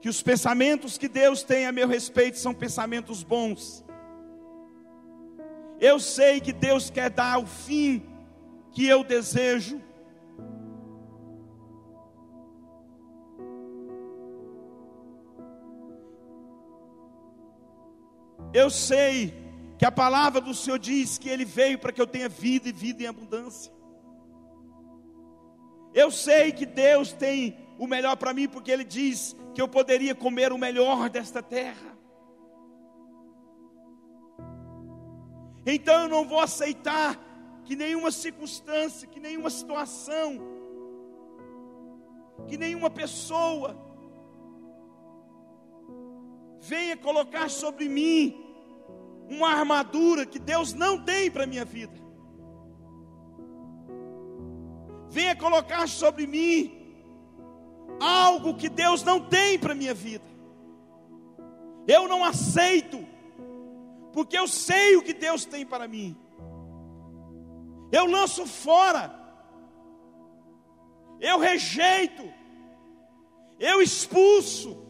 que 0.00 0.08
os 0.08 0.22
pensamentos 0.22 0.96
que 0.96 1.08
Deus 1.08 1.42
tem 1.42 1.66
a 1.66 1.72
meu 1.72 1.88
respeito 1.88 2.38
são 2.38 2.54
pensamentos 2.54 3.24
bons. 3.24 3.83
Eu 5.88 6.00
sei 6.00 6.40
que 6.40 6.50
Deus 6.50 6.88
quer 6.88 7.10
dar 7.10 7.38
o 7.38 7.46
fim 7.46 8.02
que 8.72 8.86
eu 8.86 9.04
desejo. 9.04 9.82
Eu 18.50 18.70
sei 18.70 19.34
que 19.76 19.84
a 19.84 19.92
palavra 19.92 20.40
do 20.40 20.54
Senhor 20.54 20.78
diz 20.78 21.18
que 21.18 21.28
Ele 21.28 21.44
veio 21.44 21.78
para 21.78 21.92
que 21.92 22.00
eu 22.00 22.06
tenha 22.06 22.30
vida 22.30 22.70
e 22.70 22.72
vida 22.72 23.02
em 23.02 23.06
abundância. 23.06 23.70
Eu 25.92 26.10
sei 26.10 26.50
que 26.50 26.64
Deus 26.64 27.12
tem 27.12 27.58
o 27.78 27.86
melhor 27.86 28.16
para 28.16 28.32
mim, 28.32 28.48
porque 28.48 28.70
Ele 28.70 28.84
diz 28.84 29.36
que 29.52 29.60
eu 29.60 29.68
poderia 29.68 30.14
comer 30.14 30.50
o 30.50 30.56
melhor 30.56 31.10
desta 31.10 31.42
terra. 31.42 31.93
Então 35.66 36.02
eu 36.02 36.08
não 36.08 36.26
vou 36.26 36.40
aceitar 36.40 37.18
que 37.64 37.74
nenhuma 37.74 38.10
circunstância, 38.10 39.08
que 39.08 39.18
nenhuma 39.18 39.50
situação, 39.50 40.38
que 42.46 42.58
nenhuma 42.58 42.90
pessoa 42.90 43.76
venha 46.60 46.96
colocar 46.96 47.48
sobre 47.50 47.88
mim 47.88 48.40
uma 49.28 49.48
armadura 49.48 50.26
que 50.26 50.38
Deus 50.38 50.74
não 50.74 51.02
tem 51.02 51.30
para 51.30 51.46
minha 51.46 51.64
vida. 51.64 52.04
Venha 55.08 55.36
colocar 55.36 55.88
sobre 55.88 56.26
mim 56.26 56.84
algo 58.00 58.54
que 58.54 58.68
Deus 58.68 59.02
não 59.02 59.20
tem 59.20 59.58
para 59.58 59.74
minha 59.74 59.94
vida. 59.94 60.24
Eu 61.86 62.08
não 62.08 62.24
aceito, 62.24 63.06
porque 64.14 64.38
eu 64.38 64.46
sei 64.46 64.96
o 64.96 65.02
que 65.02 65.12
Deus 65.12 65.44
tem 65.44 65.66
para 65.66 65.88
mim. 65.88 66.16
Eu 67.90 68.06
lanço 68.06 68.46
fora, 68.46 69.12
eu 71.20 71.38
rejeito, 71.38 72.24
eu 73.58 73.82
expulso. 73.82 74.82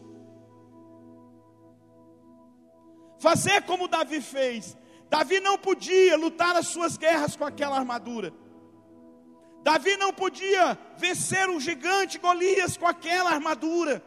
Fazer 3.19 3.63
como 3.63 3.87
Davi 3.87 4.21
fez. 4.21 4.77
Davi 5.09 5.39
não 5.39 5.57
podia 5.57 6.15
lutar 6.15 6.55
as 6.55 6.67
suas 6.67 6.95
guerras 6.95 7.35
com 7.35 7.45
aquela 7.45 7.77
armadura. 7.77 8.31
Davi 9.63 9.97
não 9.97 10.13
podia 10.13 10.77
vencer 10.97 11.49
um 11.49 11.59
gigante 11.59 12.19
Golias 12.19 12.77
com 12.77 12.85
aquela 12.85 13.31
armadura. 13.31 14.03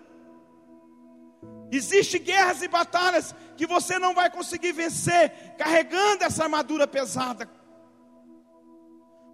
Existem 1.71 2.23
guerras 2.23 2.63
e 2.63 2.69
batalhas 2.69 3.35
que 3.57 3.67
você 3.67 3.99
não 3.99 4.15
vai 4.15 4.31
conseguir 4.31 4.73
vencer 4.73 5.55
carregando 5.59 6.25
essa 6.25 6.45
armadura 6.45 6.87
pesada. 6.87 7.49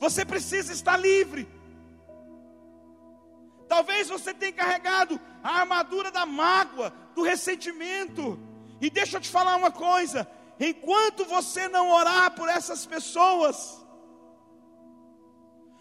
Você 0.00 0.24
precisa 0.24 0.72
estar 0.72 0.96
livre. 0.96 1.48
Talvez 3.68 4.08
você 4.08 4.34
tenha 4.34 4.52
carregado 4.52 5.20
a 5.42 5.60
armadura 5.60 6.10
da 6.10 6.26
mágoa, 6.26 6.92
do 7.14 7.22
ressentimento. 7.22 8.38
E 8.80 8.90
deixa 8.90 9.16
eu 9.16 9.20
te 9.20 9.30
falar 9.30 9.56
uma 9.56 9.70
coisa: 9.70 10.28
enquanto 10.58 11.24
você 11.24 11.68
não 11.68 11.90
orar 11.90 12.32
por 12.32 12.48
essas 12.48 12.84
pessoas, 12.84 13.84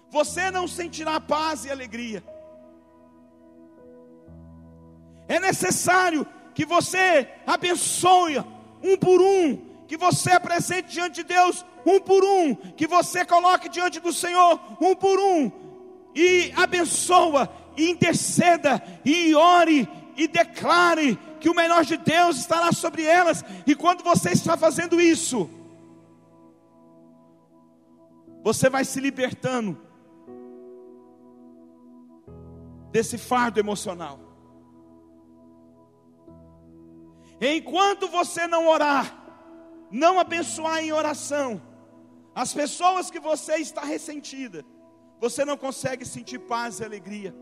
você 0.10 0.52
não 0.52 0.68
sentirá 0.68 1.20
paz 1.20 1.66
e 1.66 1.72
alegria. 1.72 2.24
É 5.28 5.40
necessário 5.40 6.28
que 6.54 6.66
você 6.66 7.28
abençoe 7.46 8.44
um 8.82 8.98
por 8.98 9.22
um, 9.22 9.58
que 9.88 9.98
você 9.98 10.32
apresente 10.32 10.92
diante 10.92 11.16
de 11.16 11.24
Deus 11.24 11.66
um 11.86 12.00
por 12.00 12.24
um, 12.24 12.56
que 12.56 12.88
você 12.88 13.26
coloque 13.26 13.70
diante 13.70 14.00
do 14.00 14.14
Senhor 14.14 14.60
um 14.80 14.96
por 14.96 15.20
um, 15.20 15.52
e 16.16 16.52
abençoa, 16.56 17.50
e 17.76 17.90
interceda, 17.90 18.82
e 19.04 19.34
ore, 19.36 19.88
e 20.16 20.28
declare 20.28 21.18
que 21.40 21.50
o 21.50 21.56
melhor 21.56 21.84
de 21.84 21.98
Deus 21.98 22.38
estará 22.38 22.72
sobre 22.72 23.04
elas, 23.04 23.44
e 23.66 23.76
quando 23.76 24.04
você 24.04 24.32
está 24.32 24.56
fazendo 24.56 25.02
isso, 25.02 25.50
você 28.44 28.70
vai 28.70 28.86
se 28.86 29.00
libertando 29.00 29.78
desse 32.92 33.18
fardo 33.18 33.60
emocional. 33.60 34.23
Enquanto 37.46 38.08
você 38.08 38.48
não 38.48 38.68
orar, 38.68 39.22
não 39.92 40.18
abençoar 40.18 40.80
em 40.80 40.94
oração, 40.94 41.62
as 42.34 42.54
pessoas 42.54 43.12
que 43.12 43.20
você 43.20 43.56
está 43.56 43.82
ressentida, 43.82 44.66
você 45.20 45.44
não 45.44 45.58
consegue 45.58 46.06
sentir 46.06 46.40
paz 46.40 46.80
e 46.80 46.86
alegria. 46.86 47.36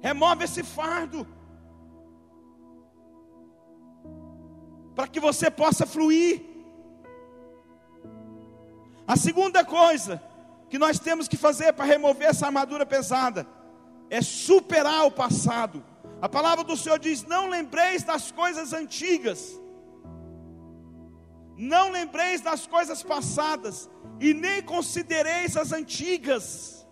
Remove 0.00 0.44
esse 0.44 0.62
fardo, 0.62 1.26
para 4.94 5.06
que 5.06 5.20
você 5.20 5.50
possa 5.50 5.84
fluir. 5.84 6.42
A 9.06 9.16
segunda 9.16 9.62
coisa 9.62 10.22
que 10.70 10.78
nós 10.78 10.98
temos 10.98 11.28
que 11.28 11.36
fazer 11.36 11.74
para 11.74 11.84
remover 11.84 12.28
essa 12.28 12.46
armadura 12.46 12.86
pesada 12.86 13.46
é 14.08 14.22
superar 14.22 15.04
o 15.04 15.10
passado. 15.10 15.84
A 16.20 16.28
palavra 16.28 16.64
do 16.64 16.76
Senhor 16.76 16.98
diz: 16.98 17.24
Não 17.24 17.48
lembreis 17.48 18.02
das 18.02 18.30
coisas 18.30 18.72
antigas, 18.72 19.60
não 21.56 21.90
lembreis 21.90 22.40
das 22.40 22.66
coisas 22.66 23.02
passadas, 23.02 23.88
e 24.20 24.34
nem 24.34 24.62
considereis 24.62 25.56
as 25.56 25.72
antigas, 25.72 26.86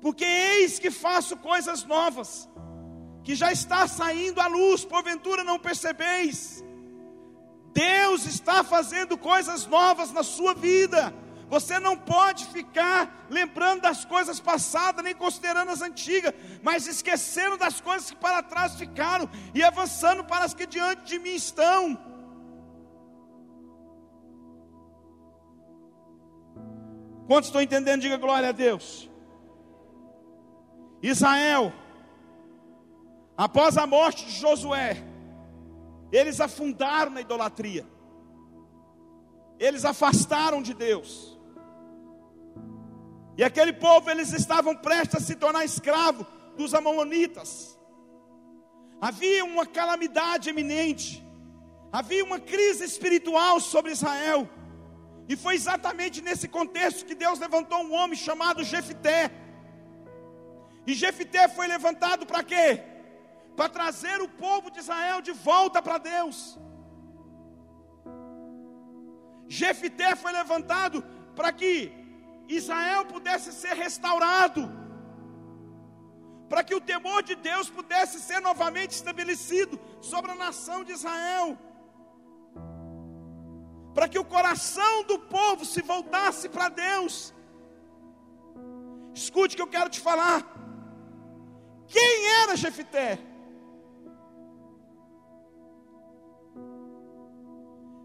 porque 0.00 0.24
eis 0.24 0.78
que 0.78 0.90
faço 0.90 1.36
coisas 1.36 1.84
novas, 1.84 2.48
que 3.22 3.34
já 3.34 3.52
está 3.52 3.86
saindo 3.86 4.40
à 4.40 4.46
luz, 4.46 4.84
porventura 4.84 5.44
não 5.44 5.58
percebeis. 5.58 6.64
Deus 7.72 8.26
está 8.26 8.62
fazendo 8.62 9.16
coisas 9.16 9.66
novas 9.66 10.10
na 10.12 10.22
sua 10.22 10.54
vida. 10.54 11.14
Você 11.52 11.78
não 11.78 11.98
pode 11.98 12.46
ficar 12.46 13.26
lembrando 13.28 13.82
das 13.82 14.06
coisas 14.06 14.40
passadas, 14.40 15.04
nem 15.04 15.14
considerando 15.14 15.70
as 15.70 15.82
antigas, 15.82 16.32
mas 16.62 16.86
esquecendo 16.86 17.58
das 17.58 17.78
coisas 17.78 18.10
que 18.10 18.16
para 18.16 18.42
trás 18.42 18.76
ficaram 18.76 19.28
e 19.54 19.62
avançando 19.62 20.24
para 20.24 20.46
as 20.46 20.54
que 20.54 20.66
diante 20.66 21.04
de 21.04 21.18
mim 21.18 21.34
estão. 21.34 21.98
Quantos 27.26 27.48
estão 27.48 27.60
entendendo? 27.60 28.00
Diga 28.00 28.16
glória 28.16 28.48
a 28.48 28.52
Deus. 28.52 29.10
Israel, 31.02 31.70
após 33.36 33.76
a 33.76 33.86
morte 33.86 34.24
de 34.24 34.32
Josué, 34.32 34.96
eles 36.10 36.40
afundaram 36.40 37.10
na 37.10 37.20
idolatria, 37.20 37.86
eles 39.58 39.84
afastaram 39.84 40.62
de 40.62 40.72
Deus. 40.72 41.31
E 43.36 43.42
aquele 43.42 43.72
povo, 43.72 44.10
eles 44.10 44.32
estavam 44.32 44.76
prestes 44.76 45.16
a 45.16 45.20
se 45.20 45.34
tornar 45.34 45.64
escravo 45.64 46.26
dos 46.56 46.74
amonitas. 46.74 47.78
Havia 49.00 49.44
uma 49.44 49.66
calamidade 49.66 50.50
eminente. 50.50 51.24
Havia 51.90 52.24
uma 52.24 52.38
crise 52.38 52.84
espiritual 52.84 53.58
sobre 53.60 53.92
Israel. 53.92 54.48
E 55.28 55.36
foi 55.36 55.54
exatamente 55.54 56.20
nesse 56.20 56.46
contexto 56.48 57.06
que 57.06 57.14
Deus 57.14 57.38
levantou 57.38 57.78
um 57.82 57.94
homem 57.94 58.16
chamado 58.16 58.64
Jefité. 58.64 59.30
E 60.86 60.94
Jefité 60.94 61.48
foi 61.48 61.66
levantado 61.66 62.26
para 62.26 62.42
quê? 62.42 62.82
Para 63.56 63.68
trazer 63.68 64.20
o 64.20 64.28
povo 64.28 64.70
de 64.70 64.80
Israel 64.80 65.20
de 65.20 65.32
volta 65.32 65.80
para 65.80 65.98
Deus. 65.98 66.58
Jefité 69.48 70.16
foi 70.16 70.32
levantado 70.32 71.04
para 71.36 71.52
que 71.52 72.01
Israel 72.56 73.04
pudesse 73.06 73.52
ser 73.52 73.74
restaurado, 73.74 74.70
para 76.48 76.62
que 76.62 76.74
o 76.74 76.80
temor 76.80 77.22
de 77.22 77.34
Deus 77.34 77.70
pudesse 77.70 78.20
ser 78.20 78.40
novamente 78.40 78.90
estabelecido 78.90 79.78
sobre 80.00 80.30
a 80.30 80.34
nação 80.34 80.84
de 80.84 80.92
Israel, 80.92 81.58
para 83.94 84.08
que 84.08 84.18
o 84.18 84.24
coração 84.24 85.04
do 85.04 85.18
povo 85.18 85.64
se 85.64 85.82
voltasse 85.82 86.48
para 86.48 86.68
Deus. 86.68 87.34
Escute 89.14 89.56
que 89.56 89.62
eu 89.62 89.66
quero 89.66 89.90
te 89.90 90.00
falar. 90.00 90.40
Quem 91.86 92.26
era 92.42 92.56
Jefité? 92.56 93.18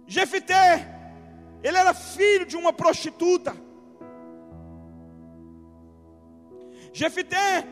Jefité, 0.06 0.88
ele 1.62 1.78
era 1.78 1.94
filho 1.94 2.46
de 2.46 2.56
uma 2.56 2.72
prostituta. 2.72 3.67
Jefité, 7.00 7.64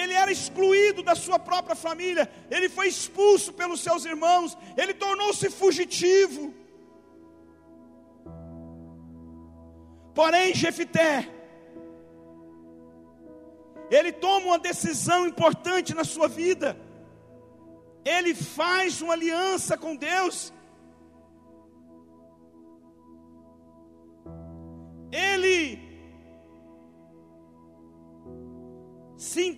ele 0.00 0.14
era 0.14 0.32
excluído 0.32 1.02
da 1.02 1.14
sua 1.14 1.38
própria 1.38 1.76
família, 1.76 2.24
ele 2.50 2.68
foi 2.76 2.88
expulso 2.88 3.52
pelos 3.52 3.80
seus 3.86 4.06
irmãos, 4.06 4.56
ele 4.82 4.94
tornou-se 4.94 5.50
fugitivo. 5.50 6.54
Porém, 10.14 10.54
Jefité, 10.54 11.28
ele 13.90 14.10
toma 14.12 14.46
uma 14.46 14.58
decisão 14.58 15.26
importante 15.26 15.94
na 15.94 16.04
sua 16.04 16.28
vida, 16.28 16.74
ele 18.16 18.34
faz 18.34 19.02
uma 19.02 19.12
aliança 19.12 19.76
com 19.76 19.94
Deus, 19.94 20.50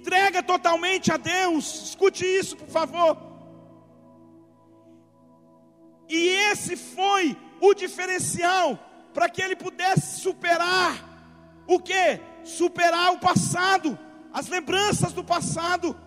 entrega 0.04 0.42
totalmente 0.42 1.10
a 1.10 1.16
Deus. 1.16 1.64
Escute 1.88 2.24
isso, 2.26 2.56
por 2.58 2.68
favor. 2.68 3.16
E 6.06 6.28
esse 6.50 6.76
foi 6.76 7.34
o 7.58 7.72
diferencial 7.72 8.78
para 9.14 9.30
que 9.30 9.40
ele 9.40 9.56
pudesse 9.56 10.20
superar 10.20 10.92
o 11.66 11.80
que? 11.80 12.20
Superar 12.44 13.12
o 13.14 13.18
passado, 13.18 13.98
as 14.30 14.46
lembranças 14.48 15.14
do 15.14 15.24
passado. 15.24 15.98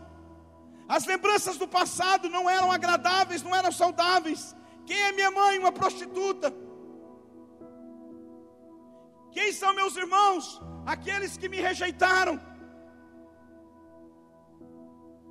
As 0.87 1.05
lembranças 1.05 1.57
do 1.57 1.67
passado 1.67 2.29
não 2.29 2.47
eram 2.47 2.71
agradáveis, 2.71 3.41
não 3.41 3.55
eram 3.55 3.71
saudáveis. 3.71 4.55
Quem 4.85 5.01
é 5.07 5.11
minha 5.11 5.31
mãe? 5.31 5.57
Uma 5.57 5.71
prostituta. 5.71 6.53
Quem 9.31 9.51
são 9.51 9.73
meus 9.73 9.97
irmãos? 9.97 10.61
Aqueles 10.85 11.35
que 11.35 11.49
me 11.49 11.59
rejeitaram, 11.59 12.39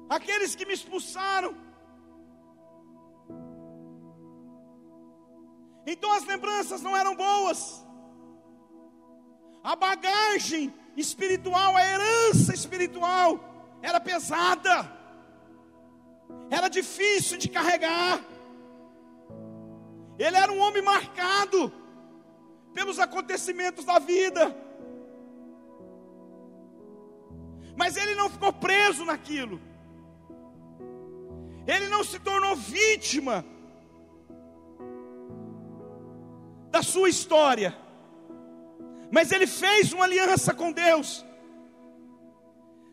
aqueles 0.09 0.55
que 0.55 0.66
me 0.66 0.75
expulsaram. 0.75 1.55
Então 5.87 6.12
as 6.12 6.25
lembranças 6.25 6.83
não 6.83 6.97
eram 6.97 7.14
boas, 7.14 7.85
a 9.62 9.77
bagagem 9.77 10.73
espiritual, 10.97 11.77
a 11.77 11.85
herança 11.85 12.55
espiritual, 12.55 13.38
era 13.83 14.01
pesada, 14.01 14.90
era 16.51 16.69
difícil 16.69 17.37
de 17.37 17.49
carregar. 17.49 18.21
Ele 20.19 20.37
era 20.37 20.51
um 20.51 20.61
homem 20.61 20.83
marcado 20.83 21.73
pelos 22.73 22.99
acontecimentos 22.99 23.85
da 23.85 23.99
vida. 23.99 24.57
Mas 27.77 27.97
ele 27.97 28.14
não 28.14 28.31
ficou 28.31 28.53
preso 28.53 29.05
naquilo. 29.05 29.61
Ele 31.67 31.89
não 31.89 32.03
se 32.05 32.19
tornou 32.19 32.55
vítima 32.57 33.45
da 36.71 36.83
sua 36.83 37.09
história. 37.09 37.77
Mas 39.11 39.33
ele 39.33 39.47
fez 39.47 39.93
uma 39.93 40.05
aliança 40.05 40.55
com 40.55 40.73
Deus. 40.73 41.25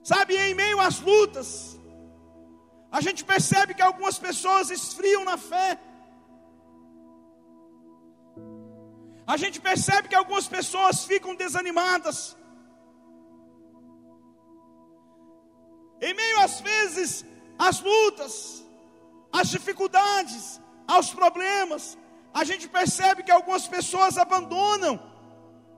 Sabe, 0.03 0.35
em 0.35 0.53
meio 0.53 0.79
às 0.79 0.99
lutas, 0.99 1.79
a 2.91 2.99
gente 3.01 3.23
percebe 3.23 3.73
que 3.73 3.81
algumas 3.81 4.17
pessoas 4.19 4.69
esfriam 4.69 5.23
na 5.23 5.37
fé. 5.37 5.79
a 9.25 9.37
gente 9.37 9.59
percebe 9.59 10.07
que 10.07 10.15
algumas 10.15 10.47
pessoas 10.47 11.05
ficam 11.05 11.35
desanimadas. 11.35 12.35
Em 16.01 16.13
meio 16.13 16.39
às 16.41 16.59
vezes 16.59 17.25
às 17.57 17.79
lutas, 17.79 18.62
às 19.33 19.49
dificuldades, 19.49 20.61
aos 20.87 21.09
problemas, 21.13 21.97
a 22.33 22.43
gente 22.43 22.67
percebe 22.67 23.23
que 23.23 23.31
algumas 23.31 23.67
pessoas 23.67 24.17
abandonam 24.17 25.01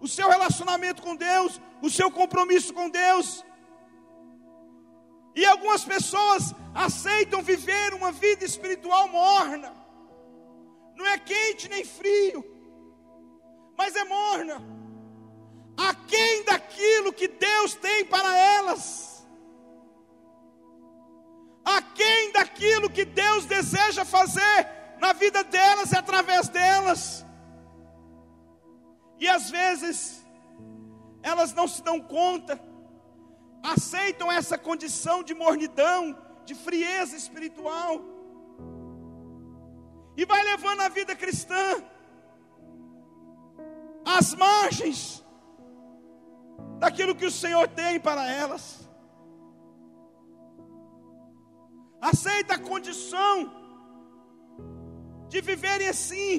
o 0.01 0.07
seu 0.07 0.29
relacionamento 0.29 1.01
com 1.01 1.15
Deus, 1.15 1.59
o 1.81 1.89
seu 1.89 2.11
compromisso 2.11 2.73
com 2.73 2.89
Deus. 2.89 3.43
E 5.35 5.45
algumas 5.45 5.83
pessoas 5.83 6.53
aceitam 6.73 7.41
viver 7.41 7.93
uma 7.93 8.11
vida 8.11 8.43
espiritual 8.45 9.07
morna. 9.07 9.71
Não 10.95 11.05
é 11.07 11.17
quente 11.17 11.67
nem 11.69 11.83
frio 11.83 12.43
mas 13.77 13.95
é 13.95 14.03
morna. 14.05 14.61
Aquém 15.77 16.43
daquilo 16.43 17.13
que 17.13 17.27
Deus 17.27 17.75
tem 17.75 18.05
para 18.05 18.37
elas. 18.37 19.14
Aquém 21.65 22.31
daquilo 22.31 22.89
que 22.89 23.03
Deus 23.03 23.45
deseja 23.45 24.05
fazer 24.05 24.67
na 24.99 25.13
vida 25.13 25.43
delas 25.43 25.91
e 25.91 25.97
através 25.97 26.47
delas. 26.47 27.25
E 29.19 29.27
às 29.27 29.49
vezes, 29.49 30.25
elas 31.23 31.53
não 31.53 31.67
se 31.67 31.81
dão 31.81 31.99
conta, 31.99 32.61
aceitam 33.63 34.31
essa 34.31 34.57
condição 34.57 35.23
de 35.23 35.33
mornidão, 35.33 36.15
de 36.45 36.53
frieza 36.53 37.15
espiritual, 37.15 38.01
e 40.15 40.23
vai 40.25 40.43
levando 40.43 40.81
a 40.81 40.89
vida 40.89 41.15
cristã 41.15 41.83
às 44.05 44.33
margens 44.35 45.25
daquilo 46.77 47.15
que 47.15 47.25
o 47.25 47.31
Senhor 47.31 47.67
tem 47.67 47.99
para 47.99 48.29
elas. 48.31 48.84
Aceita 52.11 52.53
a 52.55 52.63
condição 52.71 53.35
de 55.31 55.39
viverem 55.49 55.87
assim, 55.93 56.31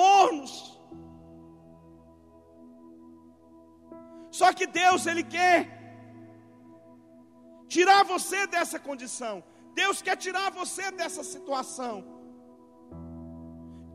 mornos. 0.00 0.52
Só 4.38 4.48
que 4.58 4.66
Deus, 4.82 5.06
Ele 5.10 5.24
quer 5.36 5.58
tirar 7.74 8.02
você 8.04 8.46
dessa 8.46 8.78
condição. 8.88 9.34
Deus 9.80 10.00
quer 10.06 10.16
tirar 10.16 10.46
você 10.60 10.84
dessa 11.00 11.24
situação. 11.32 11.96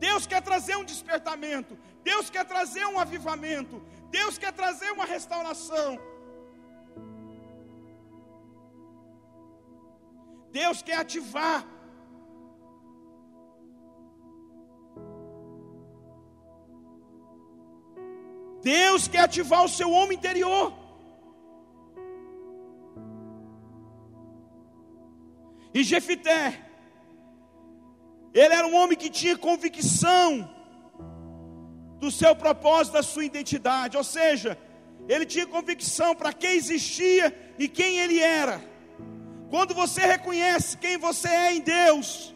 Deus 0.08 0.28
quer 0.32 0.42
trazer 0.50 0.76
um 0.76 0.90
despertamento, 0.94 1.74
Deus 2.04 2.30
quer 2.30 2.46
trazer 2.54 2.86
um 2.86 3.00
avivamento, 3.00 3.76
Deus 4.18 4.38
quer 4.38 4.52
trazer 4.52 4.92
uma 4.92 5.06
restauração. 5.06 5.90
Deus 10.60 10.84
quer 10.88 10.98
ativar. 11.04 11.60
Deus 18.62 19.08
quer 19.08 19.22
ativar 19.22 19.62
o 19.66 19.74
seu 19.78 19.90
homem 19.92 20.16
interior. 20.18 20.72
E 25.74 25.84
Jefité, 25.84 26.64
ele 28.32 28.54
era 28.54 28.68
um 28.68 28.76
homem 28.76 28.96
que 28.96 29.10
tinha 29.10 29.36
convicção 29.36 30.28
do 32.00 32.12
seu 32.12 32.36
propósito, 32.36 32.94
da 32.94 33.02
sua 33.02 33.26
identidade, 33.26 33.98
ou 33.98 34.04
seja, 34.04 34.56
ele 35.08 35.26
tinha 35.26 35.48
convicção 35.48 36.14
para 36.14 36.32
quem 36.32 36.54
existia 36.56 37.26
e 37.58 37.68
quem 37.68 37.98
ele 37.98 38.20
era. 38.20 38.73
Quando 39.54 39.76
você 39.76 40.02
reconhece 40.02 40.76
quem 40.78 40.98
você 40.98 41.28
é 41.28 41.54
em 41.54 41.60
Deus, 41.62 42.34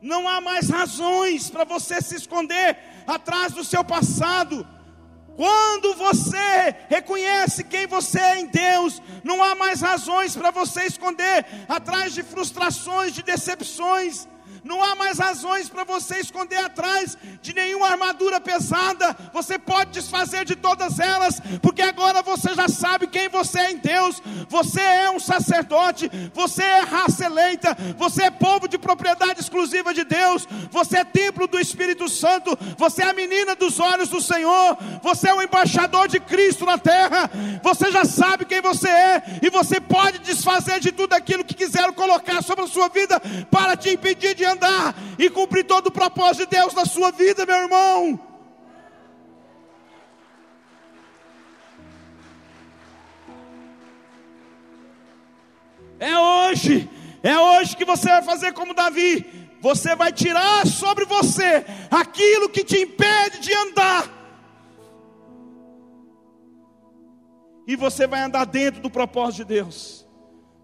não 0.00 0.26
há 0.26 0.40
mais 0.40 0.70
razões 0.70 1.50
para 1.50 1.62
você 1.62 2.00
se 2.00 2.14
esconder 2.14 2.78
atrás 3.06 3.52
do 3.52 3.62
seu 3.62 3.84
passado. 3.84 4.66
Quando 5.36 5.94
você 5.94 6.74
reconhece 6.88 7.64
quem 7.64 7.86
você 7.86 8.18
é 8.18 8.40
em 8.40 8.46
Deus, 8.46 9.02
não 9.22 9.42
há 9.42 9.54
mais 9.54 9.82
razões 9.82 10.34
para 10.34 10.50
você 10.50 10.84
esconder 10.84 11.44
atrás 11.68 12.14
de 12.14 12.22
frustrações, 12.22 13.12
de 13.12 13.22
decepções, 13.22 14.26
Não 14.64 14.82
há 14.82 14.94
mais 14.94 15.18
razões 15.18 15.68
para 15.68 15.82
você 15.82 16.18
esconder 16.18 16.58
atrás 16.58 17.18
de 17.40 17.52
nenhuma 17.52 17.88
armadura 17.88 18.40
pesada. 18.40 19.16
Você 19.32 19.58
pode 19.58 19.90
desfazer 19.90 20.44
de 20.44 20.54
todas 20.54 21.00
elas, 21.00 21.40
porque 21.60 21.82
agora 21.82 22.22
você 22.22 22.54
já 22.54 22.68
sabe 22.68 23.08
quem 23.08 23.28
você 23.28 23.58
é 23.58 23.72
em 23.72 23.78
Deus. 23.78 24.22
Você 24.48 24.80
é 24.80 25.10
um 25.10 25.18
sacerdote, 25.18 26.10
você 26.32 26.62
é 26.62 26.80
raça 26.80 27.24
eleita, 27.24 27.76
você 27.96 28.24
é 28.24 28.30
povo 28.30 28.68
de 28.68 28.78
propriedade 28.78 29.40
exclusiva 29.40 29.92
de 29.92 30.04
Deus, 30.04 30.46
você 30.70 30.98
é 30.98 31.04
templo 31.04 31.46
do 31.46 31.58
Espírito 31.58 32.08
Santo, 32.08 32.56
você 32.76 33.02
é 33.02 33.10
a 33.10 33.12
menina 33.12 33.56
dos 33.56 33.80
olhos 33.80 34.08
do 34.08 34.20
Senhor, 34.20 34.76
você 35.02 35.28
é 35.28 35.34
o 35.34 35.42
embaixador 35.42 36.06
de 36.06 36.20
Cristo 36.20 36.64
na 36.64 36.78
terra. 36.78 37.30
Você 37.62 37.90
já 37.90 38.04
sabe 38.04 38.44
quem 38.44 38.60
você 38.60 38.88
é 38.88 39.22
e 39.42 39.50
você 39.50 39.80
pode 39.80 40.18
desfazer 40.18 40.78
de 40.78 40.92
tudo 40.92 41.14
aquilo 41.14 41.44
que 41.44 41.54
quiseram 41.54 41.92
colocar 41.92 42.42
sobre 42.42 42.64
a 42.64 42.68
sua 42.68 42.88
vida 42.88 43.20
para 43.50 43.76
te 43.76 43.90
impedir 43.90 44.34
de 44.34 44.44
andar 44.52 44.94
e 45.18 45.28
cumprir 45.28 45.64
todo 45.64 45.88
o 45.88 45.92
propósito 45.92 46.44
de 46.48 46.56
Deus 46.56 46.74
na 46.74 46.84
sua 46.84 47.10
vida, 47.10 47.44
meu 47.44 47.56
irmão. 47.56 48.20
É 55.98 56.18
hoje, 56.18 56.90
é 57.22 57.38
hoje 57.38 57.76
que 57.76 57.84
você 57.84 58.08
vai 58.08 58.22
fazer 58.22 58.52
como 58.52 58.74
Davi. 58.74 59.24
Você 59.60 59.94
vai 59.94 60.12
tirar 60.12 60.66
sobre 60.66 61.04
você 61.04 61.64
aquilo 61.88 62.48
que 62.48 62.64
te 62.64 62.78
impede 62.78 63.38
de 63.38 63.54
andar. 63.54 64.10
E 67.64 67.76
você 67.76 68.08
vai 68.08 68.22
andar 68.22 68.44
dentro 68.44 68.82
do 68.82 68.90
propósito 68.90 69.46
de 69.46 69.54
Deus. 69.54 70.04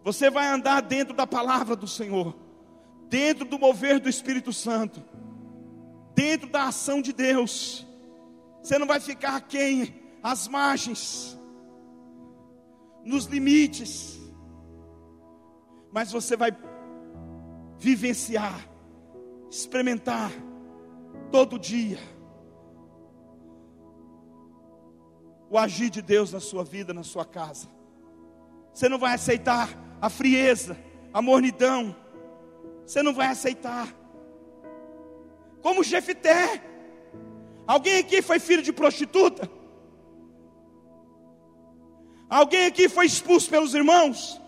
Você 0.03 0.29
vai 0.29 0.49
andar 0.49 0.81
dentro 0.83 1.15
da 1.15 1.27
palavra 1.27 1.77
do 1.77 1.87
Senhor 1.87 2.48
dentro 3.09 3.45
do 3.45 3.59
mover 3.59 3.99
do 3.99 4.09
Espírito 4.09 4.53
Santo, 4.53 5.03
dentro 6.15 6.49
da 6.49 6.69
ação 6.69 7.01
de 7.01 7.13
Deus. 7.13 7.87
Você 8.63 8.79
não 8.79 8.87
vai 8.87 9.01
ficar 9.01 9.41
quem 9.43 9.95
às 10.23 10.49
margens, 10.49 11.39
nos 13.05 13.25
limites, 13.25 14.19
mas 15.91 16.13
você 16.13 16.37
vai 16.37 16.57
vivenciar, 17.79 18.69
experimentar 19.51 20.31
todo 21.31 21.59
dia 21.59 21.99
o 25.51 25.57
agir 25.57 25.91
de 25.91 26.03
Deus 26.03 26.33
na 26.33 26.41
sua 26.41 26.63
vida, 26.63 26.93
na 26.93 27.03
sua 27.03 27.25
casa. 27.25 27.69
Você 28.73 28.89
não 28.89 28.99
vai 28.99 29.15
aceitar 29.15 29.71
a 30.01 30.11
frieza, 30.11 30.77
a 31.13 31.23
mornidão, 31.23 31.97
você 32.89 33.03
não 33.03 33.13
vai 33.13 33.27
aceitar. 33.27 33.87
Como 35.61 35.85
Jefité. 35.85 36.63
Alguém 37.67 37.99
aqui 37.99 38.23
foi 38.23 38.39
filho 38.39 38.63
de 38.63 38.73
prostituta? 38.73 39.51
Alguém 42.31 42.65
aqui 42.65 42.89
foi 42.89 43.05
expulso 43.05 43.51
pelos 43.51 43.75
irmãos? 43.75 44.41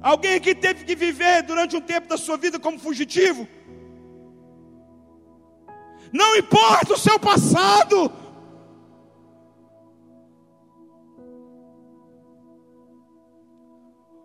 Alguém 0.00 0.34
aqui 0.36 0.54
teve 0.54 0.84
que 0.84 0.94
viver 0.94 1.42
durante 1.42 1.76
um 1.76 1.80
tempo 1.80 2.06
da 2.06 2.16
sua 2.16 2.36
vida 2.36 2.60
como 2.60 2.78
fugitivo? 2.78 3.48
Não 6.12 6.36
importa 6.36 6.94
o 6.94 6.98
seu 6.98 7.18
passado. 7.18 8.12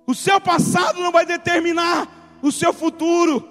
O 0.06 0.14
seu 0.14 0.40
passado 0.40 1.00
não 1.00 1.12
vai 1.12 1.26
determinar 1.26 2.17
o 2.42 2.52
seu 2.52 2.74
futuro. 2.74 3.48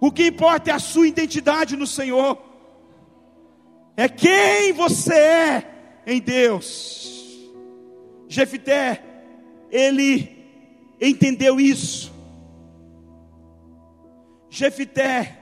O 0.00 0.12
que 0.12 0.26
importa 0.26 0.70
é 0.70 0.74
a 0.74 0.78
sua 0.78 1.08
identidade 1.08 1.76
no 1.76 1.86
Senhor. 1.86 2.38
É 3.96 4.08
quem 4.08 4.72
você 4.72 5.14
é 5.14 6.02
em 6.06 6.20
Deus. 6.20 7.48
Jefité, 8.28 9.02
ele 9.70 10.36
entendeu 11.00 11.58
isso. 11.60 12.12
Jefité, 14.50 15.38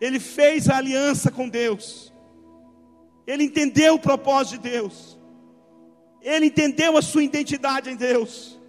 ele 0.00 0.18
fez 0.18 0.68
a 0.68 0.76
aliança 0.76 1.30
com 1.30 1.48
Deus. 1.48 2.12
Ele 3.26 3.44
entendeu 3.44 3.94
o 3.94 3.98
propósito 3.98 4.60
de 4.60 4.70
Deus. 4.70 5.18
Ele 6.20 6.46
entendeu 6.46 6.96
a 6.96 7.02
sua 7.02 7.22
identidade 7.22 7.90
em 7.90 7.96
Deus. 7.96 8.59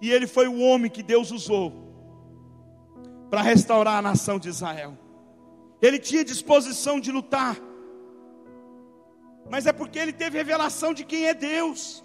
E 0.00 0.10
ele 0.10 0.26
foi 0.26 0.48
o 0.48 0.58
homem 0.60 0.90
que 0.90 1.02
Deus 1.02 1.30
usou 1.30 1.72
para 3.28 3.42
restaurar 3.42 3.98
a 3.98 4.02
nação 4.02 4.38
de 4.38 4.48
Israel. 4.48 4.96
Ele 5.80 5.98
tinha 5.98 6.24
disposição 6.24 6.98
de 6.98 7.12
lutar, 7.12 7.56
mas 9.50 9.66
é 9.66 9.72
porque 9.72 9.98
ele 9.98 10.12
teve 10.12 10.38
revelação 10.38 10.92
de 10.92 11.04
quem 11.04 11.26
é 11.26 11.34
Deus. 11.34 12.04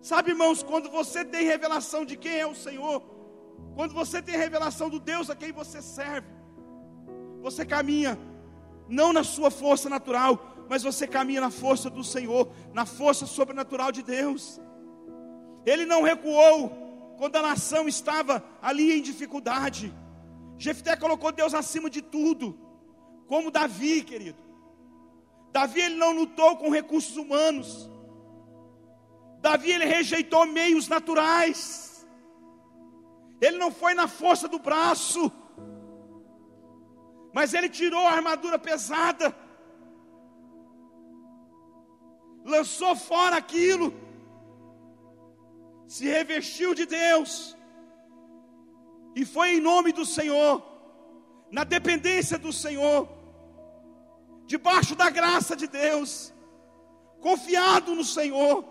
Sabe, 0.00 0.30
irmãos, 0.30 0.62
quando 0.62 0.90
você 0.90 1.24
tem 1.24 1.44
revelação 1.44 2.04
de 2.04 2.16
quem 2.16 2.40
é 2.40 2.46
o 2.46 2.54
Senhor, 2.54 3.02
quando 3.74 3.94
você 3.94 4.20
tem 4.20 4.36
revelação 4.36 4.90
do 4.90 4.98
Deus 4.98 5.30
a 5.30 5.36
quem 5.36 5.52
você 5.52 5.80
serve, 5.80 6.28
você 7.40 7.64
caminha 7.64 8.18
não 8.88 9.12
na 9.12 9.24
sua 9.24 9.50
força 9.50 9.88
natural, 9.88 10.64
mas 10.68 10.82
você 10.82 11.06
caminha 11.06 11.40
na 11.40 11.50
força 11.50 11.88
do 11.88 12.02
Senhor, 12.02 12.48
na 12.72 12.84
força 12.84 13.26
sobrenatural 13.26 13.92
de 13.92 14.02
Deus. 14.02 14.60
Ele 15.64 15.86
não 15.86 16.02
recuou 16.02 17.14
quando 17.18 17.36
a 17.36 17.42
nação 17.42 17.88
estava 17.88 18.44
ali 18.60 18.98
em 18.98 19.02
dificuldade. 19.02 19.94
Jefté 20.58 20.96
colocou 20.96 21.30
Deus 21.32 21.54
acima 21.54 21.88
de 21.88 22.02
tudo, 22.02 22.58
como 23.26 23.50
Davi, 23.50 24.02
querido. 24.02 24.42
Davi 25.52 25.80
ele 25.80 25.96
não 25.96 26.12
lutou 26.12 26.56
com 26.56 26.70
recursos 26.70 27.16
humanos. 27.16 27.90
Davi 29.40 29.70
ele 29.70 29.84
rejeitou 29.84 30.46
meios 30.46 30.88
naturais. 30.88 32.06
Ele 33.40 33.58
não 33.58 33.70
foi 33.70 33.92
na 33.92 34.06
força 34.06 34.46
do 34.48 34.58
braço, 34.58 35.30
mas 37.32 37.54
ele 37.54 37.68
tirou 37.68 38.06
a 38.06 38.12
armadura 38.12 38.56
pesada, 38.56 39.34
lançou 42.44 42.94
fora 42.94 43.36
aquilo 43.36 43.92
se 45.92 46.06
revestiu 46.06 46.74
de 46.74 46.86
Deus, 46.86 47.54
e 49.14 49.26
foi 49.26 49.56
em 49.56 49.60
nome 49.60 49.92
do 49.92 50.06
Senhor, 50.06 50.62
na 51.50 51.64
dependência 51.64 52.38
do 52.38 52.50
Senhor, 52.50 53.06
debaixo 54.46 54.96
da 54.96 55.10
graça 55.10 55.54
de 55.54 55.66
Deus, 55.66 56.32
confiado 57.20 57.94
no 57.94 58.04
Senhor, 58.04 58.64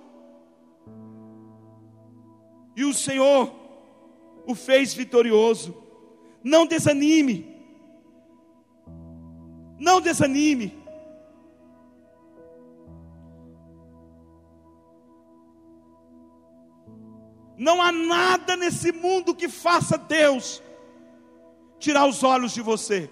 e 2.75 2.83
o 2.83 2.91
Senhor 2.91 3.53
o 4.47 4.55
fez 4.55 4.91
vitorioso. 4.91 5.77
Não 6.43 6.65
desanime, 6.65 7.55
não 9.77 10.01
desanime. 10.01 10.80
Não 17.61 17.79
há 17.79 17.91
nada 17.91 18.55
nesse 18.55 18.91
mundo 18.91 19.35
que 19.35 19.47
faça 19.47 19.95
Deus 19.95 20.63
tirar 21.77 22.07
os 22.07 22.23
olhos 22.23 22.53
de 22.55 22.59
você. 22.59 23.07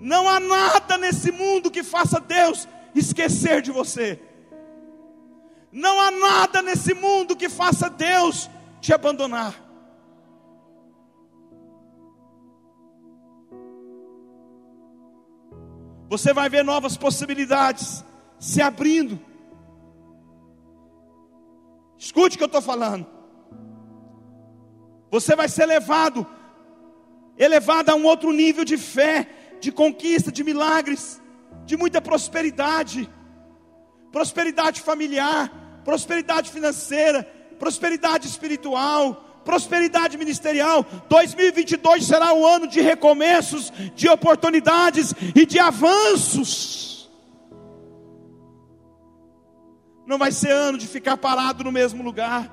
Não 0.00 0.28
há 0.28 0.40
nada 0.40 0.98
nesse 0.98 1.30
mundo 1.30 1.70
que 1.70 1.84
faça 1.84 2.18
Deus 2.18 2.66
esquecer 2.96 3.62
de 3.62 3.70
você. 3.70 4.20
Não 5.70 6.00
há 6.00 6.10
nada 6.10 6.62
nesse 6.62 6.94
mundo 6.94 7.36
que 7.36 7.48
faça 7.48 7.88
Deus 7.88 8.50
te 8.80 8.92
abandonar. 8.92 9.54
Você 16.08 16.32
vai 16.34 16.48
ver 16.48 16.64
novas 16.64 16.96
possibilidades 16.96 18.04
se 18.40 18.60
abrindo. 18.60 19.35
Escute 21.98 22.36
o 22.36 22.38
que 22.38 22.44
eu 22.44 22.46
estou 22.46 22.62
falando. 22.62 23.06
Você 25.10 25.34
vai 25.34 25.48
ser 25.48 25.66
levado, 25.66 26.26
elevado 27.38 27.90
a 27.90 27.94
um 27.94 28.04
outro 28.04 28.32
nível 28.32 28.64
de 28.64 28.76
fé, 28.76 29.28
de 29.60 29.72
conquista, 29.72 30.30
de 30.30 30.44
milagres, 30.44 31.20
de 31.64 31.76
muita 31.76 32.00
prosperidade, 32.00 33.08
prosperidade 34.12 34.80
familiar, 34.80 35.80
prosperidade 35.84 36.50
financeira, 36.50 37.22
prosperidade 37.58 38.26
espiritual, 38.26 39.40
prosperidade 39.44 40.18
ministerial. 40.18 40.84
2022 41.08 42.04
será 42.04 42.32
um 42.32 42.44
ano 42.44 42.66
de 42.66 42.80
recomeços, 42.80 43.72
de 43.94 44.08
oportunidades 44.08 45.14
e 45.34 45.46
de 45.46 45.58
avanços. 45.58 46.95
Não 50.06 50.18
vai 50.18 50.30
ser 50.32 50.50
ano 50.50 50.78
de 50.78 50.86
ficar 50.86 51.16
parado 51.16 51.64
no 51.64 51.72
mesmo 51.72 52.02
lugar. 52.02 52.50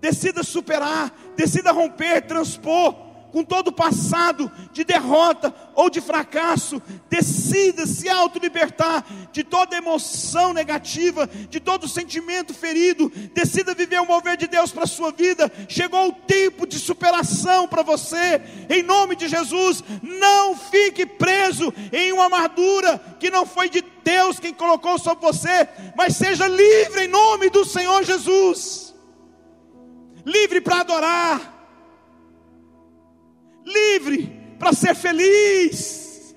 Decida 0.00 0.44
superar, 0.44 1.12
decida 1.36 1.72
romper, 1.72 2.22
transpor 2.22 3.07
com 3.32 3.44
todo 3.44 3.68
o 3.68 3.72
passado 3.72 4.50
de 4.72 4.84
derrota 4.84 5.54
ou 5.74 5.90
de 5.90 6.00
fracasso, 6.00 6.82
decida 7.08 7.86
se 7.86 8.08
auto-libertar 8.08 9.04
de 9.32 9.44
toda 9.44 9.76
emoção 9.76 10.52
negativa, 10.52 11.28
de 11.48 11.60
todo 11.60 11.88
sentimento 11.88 12.54
ferido, 12.54 13.10
decida 13.34 13.74
viver 13.74 14.00
o 14.00 14.06
mover 14.06 14.36
de 14.36 14.46
Deus 14.46 14.72
para 14.72 14.84
a 14.84 14.88
sua 14.88 15.12
vida. 15.12 15.50
Chegou 15.68 16.08
o 16.08 16.12
tempo 16.12 16.66
de 16.66 16.78
superação 16.78 17.68
para 17.68 17.82
você, 17.82 18.40
em 18.68 18.82
nome 18.82 19.14
de 19.14 19.28
Jesus. 19.28 19.82
Não 20.02 20.56
fique 20.56 21.04
preso 21.04 21.72
em 21.92 22.12
uma 22.12 22.24
armadura 22.24 22.98
que 23.20 23.30
não 23.30 23.44
foi 23.44 23.68
de 23.68 23.82
Deus 24.02 24.38
quem 24.38 24.54
colocou 24.54 24.98
sobre 24.98 25.26
você, 25.26 25.68
mas 25.96 26.16
seja 26.16 26.46
livre 26.46 27.04
em 27.04 27.08
nome 27.08 27.50
do 27.50 27.64
Senhor 27.64 28.02
Jesus. 28.04 28.94
Livre 30.24 30.60
para 30.60 30.80
adorar 30.80 31.57
livre 33.68 34.56
para 34.58 34.72
ser 34.72 34.94
feliz, 34.94 36.34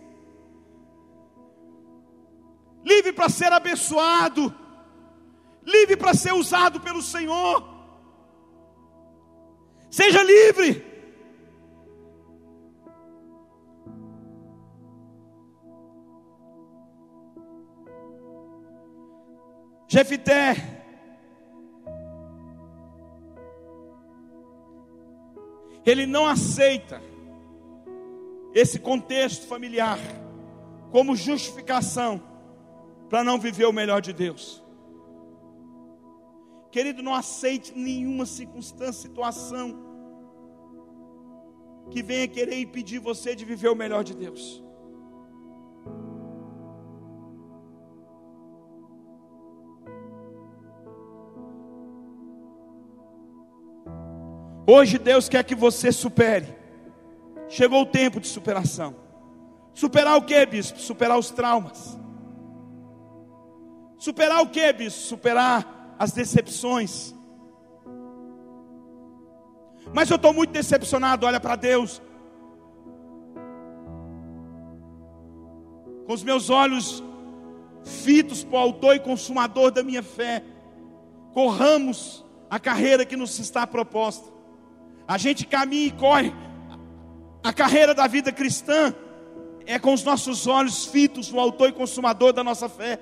livre 2.83 3.13
para 3.13 3.29
ser 3.29 3.51
abençoado, 3.51 4.53
livre 5.65 5.97
para 5.97 6.13
ser 6.13 6.33
usado 6.33 6.79
pelo 6.81 7.01
Senhor. 7.01 7.69
Seja 9.89 10.23
livre. 10.23 10.91
Jefité 19.87 20.81
ele 25.85 26.05
não 26.05 26.25
aceita 26.25 27.01
esse 28.53 28.79
contexto 28.79 29.47
familiar 29.47 29.99
como 30.91 31.15
justificação 31.15 32.21
para 33.09 33.23
não 33.23 33.39
viver 33.39 33.65
o 33.65 33.73
melhor 33.73 34.01
de 34.01 34.13
Deus. 34.13 34.63
Querido, 36.71 37.03
não 37.03 37.13
aceite 37.13 37.73
nenhuma 37.77 38.25
circunstância, 38.25 38.93
situação 38.93 39.89
que 41.89 42.01
venha 42.01 42.27
querer 42.27 42.59
impedir 42.59 42.99
você 42.99 43.35
de 43.35 43.43
viver 43.43 43.69
o 43.69 43.75
melhor 43.75 44.03
de 44.03 44.15
Deus. 44.15 44.63
Hoje 54.65 54.97
Deus 54.97 55.27
quer 55.27 55.43
que 55.43 55.53
você 55.53 55.91
supere. 55.91 56.60
Chegou 57.51 57.81
o 57.81 57.85
tempo 57.85 58.21
de 58.21 58.27
superação. 58.27 58.95
Superar 59.73 60.17
o 60.17 60.21
que, 60.21 60.45
bispo? 60.45 60.79
Superar 60.79 61.19
os 61.19 61.31
traumas. 61.31 61.99
Superar 63.97 64.41
o 64.41 64.47
que, 64.47 64.71
bispo? 64.71 65.01
Superar 65.01 65.95
as 65.99 66.13
decepções. 66.13 67.13
Mas 69.93 70.09
eu 70.09 70.15
estou 70.15 70.33
muito 70.33 70.51
decepcionado, 70.51 71.25
olha 71.25 71.41
para 71.41 71.57
Deus. 71.57 72.01
Com 76.05 76.13
os 76.13 76.23
meus 76.23 76.49
olhos 76.49 77.03
fitos 77.83 78.45
para 78.45 78.59
o 78.59 78.61
autor 78.61 78.95
e 78.95 78.99
consumador 78.99 79.71
da 79.71 79.83
minha 79.83 80.01
fé, 80.01 80.41
corramos 81.33 82.25
a 82.49 82.57
carreira 82.57 83.03
que 83.05 83.17
nos 83.17 83.37
está 83.39 83.67
proposta. 83.67 84.31
A 85.05 85.17
gente 85.17 85.45
caminha 85.45 85.87
e 85.87 85.91
corre 85.91 86.33
a 87.43 87.51
carreira 87.51 87.93
da 87.93 88.07
vida 88.07 88.31
cristã 88.31 88.93
é 89.65 89.79
com 89.79 89.93
os 89.93 90.03
nossos 90.03 90.47
olhos 90.47 90.85
fitos 90.85 91.31
no 91.31 91.39
autor 91.39 91.69
e 91.69 91.73
consumador 91.73 92.33
da 92.33 92.43
nossa 92.43 92.69
fé. 92.69 92.99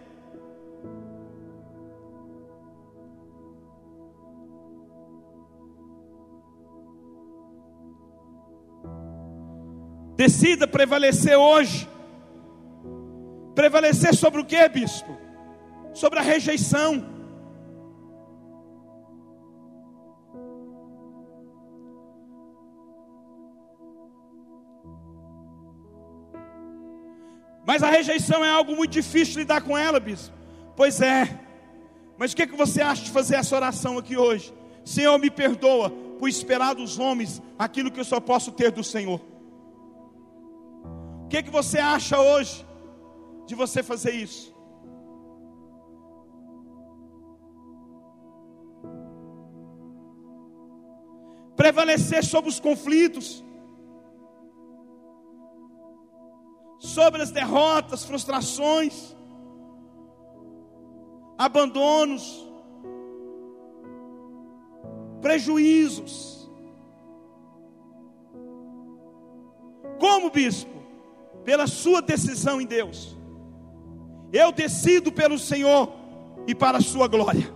Decida 10.16 10.68
prevalecer 10.68 11.38
hoje. 11.38 11.88
Prevalecer 13.56 14.14
sobre 14.14 14.42
o 14.42 14.46
que, 14.46 14.68
bispo? 14.68 15.18
Sobre 15.94 16.20
a 16.20 16.22
rejeição. 16.22 17.19
Mas 27.70 27.84
a 27.84 27.92
rejeição 27.92 28.44
é 28.44 28.50
algo 28.50 28.76
muito 28.76 28.94
difícil 28.94 29.42
lidar 29.42 29.62
com 29.62 29.78
ela, 29.78 30.00
bispo. 30.00 30.36
Pois 30.76 31.02
é. 31.02 31.40
Mas 32.18 32.32
o 32.32 32.36
que, 32.36 32.42
é 32.42 32.48
que 32.48 32.56
você 32.56 32.82
acha 32.82 33.04
de 33.04 33.12
fazer 33.12 33.36
essa 33.36 33.56
oração 33.56 33.96
aqui 33.96 34.18
hoje? 34.18 34.52
Senhor, 34.84 35.16
me 35.20 35.30
perdoa 35.30 35.92
por 36.18 36.28
esperar 36.28 36.74
dos 36.74 36.98
homens 36.98 37.40
aquilo 37.60 37.92
que 37.92 38.00
eu 38.00 38.04
só 38.04 38.20
posso 38.20 38.52
ter 38.52 38.72
do 38.72 38.84
Senhor. 38.84 39.22
O 41.26 41.28
que, 41.30 41.38
é 41.38 41.44
que 41.44 41.52
você 41.52 41.78
acha 41.78 42.20
hoje 42.20 42.66
de 43.46 43.54
você 43.54 43.84
fazer 43.84 44.16
isso? 44.16 44.52
Prevalecer 51.56 52.26
sobre 52.26 52.50
os 52.50 52.60
conflitos 52.60 53.46
sobre 56.80 57.22
as 57.22 57.30
derrotas, 57.30 58.06
frustrações, 58.06 59.16
abandonos, 61.38 62.48
prejuízos. 65.22 66.50
Como 70.00 70.32
bispo? 70.32 70.72
Pela 71.44 71.68
sua 71.68 72.02
decisão 72.02 72.62
em 72.62 72.66
Deus. 72.66 73.18
Eu 74.32 74.52
decido 74.52 75.12
pelo 75.12 75.38
Senhor 75.38 75.92
e 76.48 76.56
para 76.56 76.78
a 76.78 76.82
sua 76.82 77.08
glória. 77.08 77.54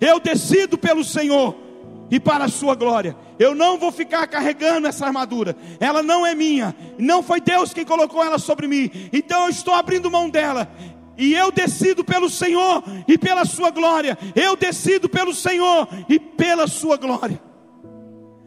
Eu 0.00 0.18
decido 0.18 0.78
pelo 0.78 1.04
Senhor 1.04 1.65
e 2.10 2.20
para 2.20 2.44
a 2.44 2.48
sua 2.48 2.74
glória. 2.74 3.16
Eu 3.38 3.54
não 3.54 3.78
vou 3.78 3.90
ficar 3.90 4.26
carregando 4.26 4.86
essa 4.86 5.06
armadura. 5.06 5.56
Ela 5.80 6.02
não 6.02 6.24
é 6.24 6.34
minha. 6.34 6.74
Não 6.98 7.22
foi 7.22 7.40
Deus 7.40 7.72
quem 7.72 7.84
colocou 7.84 8.22
ela 8.24 8.38
sobre 8.38 8.66
mim. 8.66 8.90
Então 9.12 9.44
eu 9.44 9.50
estou 9.50 9.74
abrindo 9.74 10.10
mão 10.10 10.28
dela. 10.28 10.70
E 11.18 11.34
eu 11.34 11.50
decido 11.50 12.04
pelo 12.04 12.28
Senhor 12.28 12.82
e 13.08 13.16
pela 13.16 13.44
sua 13.44 13.70
glória. 13.70 14.16
Eu 14.34 14.56
decido 14.56 15.08
pelo 15.08 15.34
Senhor 15.34 15.88
e 16.08 16.18
pela 16.18 16.66
sua 16.66 16.96
glória. 16.96 17.40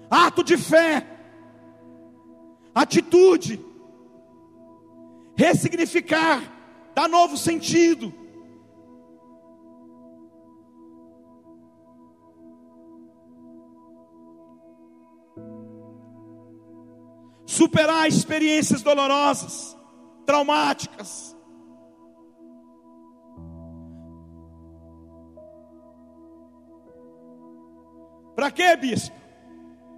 Ato 0.09 0.43
de 0.43 0.57
fé. 0.57 1.05
Atitude. 2.73 3.59
Ressignificar. 5.35 6.41
Dar 6.95 7.07
novo 7.07 7.37
sentido 7.37 8.18
superar 17.49 18.07
experiências 18.07 18.83
dolorosas, 18.83 19.75
traumáticas. 20.23 21.35
Para 28.35 28.51
quê, 28.51 28.75
bispo? 28.77 29.15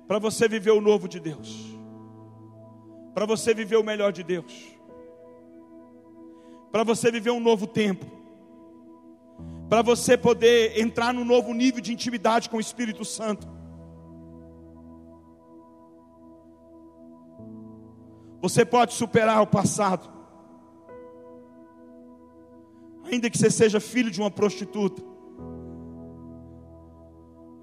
Para 0.08 0.18
você 0.18 0.48
viver 0.48 0.72
o 0.72 0.80
novo 0.80 1.10
de 1.10 1.20
Deus. 1.20 1.76
Para 3.14 3.26
você 3.26 3.54
viver 3.54 3.76
o 3.76 3.84
melhor 3.84 4.14
de 4.14 4.24
Deus. 4.24 4.74
Para 6.72 6.86
você 6.86 7.12
viver 7.12 7.32
um 7.32 7.42
novo 7.42 7.68
tempo. 7.68 8.06
Para 9.68 9.82
você 9.82 10.16
poder 10.16 10.80
entrar 10.80 11.14
num 11.14 11.26
novo 11.26 11.54
nível 11.54 11.82
de 11.82 11.92
intimidade 11.92 12.50
com 12.50 12.56
o 12.56 12.62
Espírito 12.62 13.04
Santo 13.04 13.61
Você 18.42 18.66
pode 18.66 18.94
superar 18.94 19.42
o 19.42 19.48
passado. 19.48 20.10
Ainda 23.04 23.30
que 23.30 23.38
você 23.38 23.52
seja 23.52 23.80
filho 23.80 24.10
de 24.10 24.20
uma 24.20 24.32
prostituta. 24.32 25.02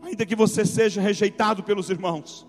Ainda 0.03 0.25
que 0.25 0.37
você 0.37 0.65
seja 0.65 1.01
rejeitado 1.01 1.63
pelos 1.63 1.91
irmãos. 1.91 2.47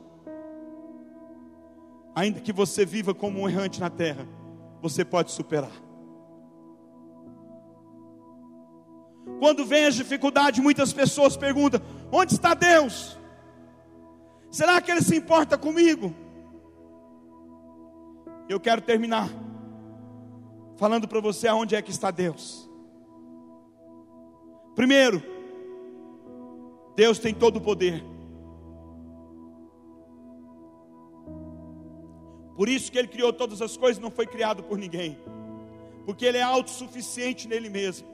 Ainda 2.16 2.40
que 2.40 2.54
você 2.54 2.86
viva 2.86 3.14
como 3.14 3.40
um 3.40 3.50
errante 3.50 3.80
na 3.80 3.90
terra, 3.90 4.28
você 4.82 5.04
pode 5.04 5.32
superar. 5.32 5.72
Quando 9.40 9.66
vem 9.66 9.86
as 9.86 9.96
dificuldades, 9.96 10.62
muitas 10.62 10.92
pessoas 10.92 11.38
perguntam: 11.38 11.82
Onde 12.12 12.34
está 12.34 12.54
Deus? 12.54 13.18
Será 14.52 14.82
que 14.82 14.92
Ele 14.92 15.02
se 15.02 15.16
importa 15.16 15.58
comigo? 15.58 16.14
Eu 18.50 18.60
quero 18.60 18.82
terminar 18.82 19.30
falando 20.76 21.08
para 21.08 21.20
você 21.20 21.48
aonde 21.48 21.76
é 21.76 21.82
que 21.84 21.92
está 21.92 22.10
Deus. 22.10 22.68
Primeiro, 24.74 25.22
Deus 26.96 27.20
tem 27.20 27.32
todo 27.32 27.58
o 27.58 27.62
poder. 27.62 28.04
Por 32.56 32.68
isso 32.68 32.92
que 32.92 32.98
Ele 32.98 33.08
criou 33.08 33.32
todas 33.32 33.62
as 33.62 33.78
coisas, 33.78 34.02
não 34.02 34.10
foi 34.10 34.26
criado 34.26 34.64
por 34.64 34.80
ninguém, 34.80 35.18
porque 36.06 36.26
Ele 36.26 36.40
é 36.40 36.42
autossuficiente 36.42 37.48
nele 37.48 37.70
mesmo. 37.70 38.08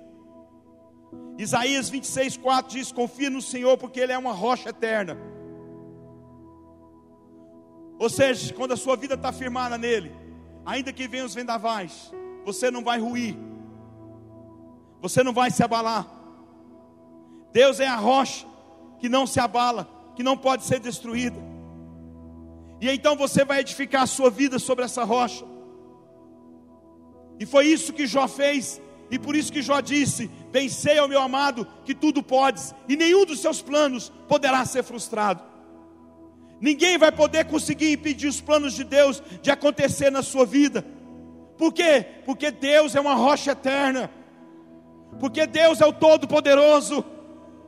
Isaías 1.38 1.90
26, 1.90 2.36
4 2.38 2.78
diz: 2.78 2.92
Confia 2.92 3.30
no 3.30 3.42
Senhor, 3.42 3.78
porque 3.78 4.02
Ele 4.02 4.12
é 4.12 4.18
uma 4.18 4.34
rocha 4.34 4.70
eterna. 4.70 5.18
Ou 7.98 8.10
seja, 8.10 8.54
quando 8.54 8.74
a 8.74 8.78
sua 8.78 8.98
vida 8.98 9.14
está 9.14 9.32
firmada 9.32 9.78
nele, 9.78 10.25
ainda 10.66 10.92
que 10.92 11.08
venham 11.08 11.26
os 11.26 11.36
vendavais, 11.36 12.12
você 12.44 12.72
não 12.72 12.84
vai 12.84 13.00
ruir, 13.00 13.38
você 15.02 15.24
não 15.24 15.34
vai 15.34 15.52
se 15.52 15.64
abalar. 15.64 16.08
Deus 17.54 17.80
é 17.80 17.88
a 17.88 17.96
rocha 17.96 18.46
que 19.00 19.08
não 19.08 19.28
se 19.28 19.40
abala, 19.40 19.88
que 20.16 20.24
não 20.24 20.36
pode 20.36 20.64
ser 20.64 20.80
destruída. 20.80 21.40
E 22.82 22.90
então 22.90 23.16
você 23.16 23.46
vai 23.46 23.60
edificar 23.62 24.04
a 24.04 24.08
sua 24.08 24.30
vida 24.30 24.60
sobre 24.60 24.84
essa 24.84 25.04
rocha. 25.04 25.46
E 27.40 27.46
foi 27.46 27.68
isso 27.68 27.94
que 27.94 28.08
Jó 28.08 28.28
fez, 28.28 28.82
e 29.10 29.20
por 29.20 29.36
isso 29.36 29.52
que 29.52 29.62
Jó 29.62 29.80
disse: 29.80 30.30
Vencei 30.52 30.98
ao 30.98 31.08
meu 31.08 31.22
amado, 31.22 31.68
que 31.84 31.94
tudo 31.94 32.24
podes, 32.24 32.74
e 32.88 32.96
nenhum 32.96 33.26
dos 33.26 33.40
seus 33.40 33.62
planos 33.62 34.12
poderá 34.28 34.66
ser 34.66 34.84
frustrado. 34.84 35.55
Ninguém 36.66 36.98
vai 36.98 37.12
poder 37.12 37.46
conseguir 37.46 37.92
impedir 37.92 38.28
os 38.28 38.42
planos 38.42 38.74
de 38.74 38.84
Deus 38.84 39.22
de 39.40 39.52
acontecer 39.52 40.10
na 40.10 40.24
sua 40.24 40.48
vida. 40.48 40.84
Por 41.60 41.72
quê? 41.72 42.04
Porque 42.26 42.50
Deus 42.50 42.96
é 42.96 43.00
uma 43.00 43.14
rocha 43.14 43.52
eterna. 43.52 44.10
Porque 45.20 45.46
Deus 45.46 45.80
é 45.80 45.86
o 45.86 45.94
Todo-Poderoso. 45.94 47.06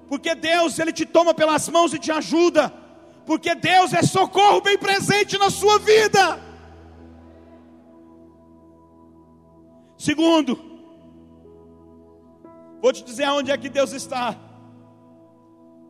Porque 0.07 0.33
Deus, 0.33 0.79
Ele 0.79 0.91
te 0.91 1.05
toma 1.05 1.31
pelas 1.35 1.69
mãos 1.69 1.93
e 1.93 1.99
te 1.99 2.11
ajuda. 2.11 2.73
Porque 3.23 3.53
Deus 3.53 3.93
é 3.93 4.01
socorro 4.01 4.61
bem 4.61 4.79
presente 4.79 5.37
na 5.37 5.51
sua 5.51 5.77
vida. 5.77 6.41
Segundo, 9.95 10.59
vou 12.81 12.91
te 12.91 13.03
dizer 13.03 13.25
aonde 13.25 13.51
é 13.51 13.57
que 13.59 13.69
Deus 13.69 13.91
está. 13.91 14.35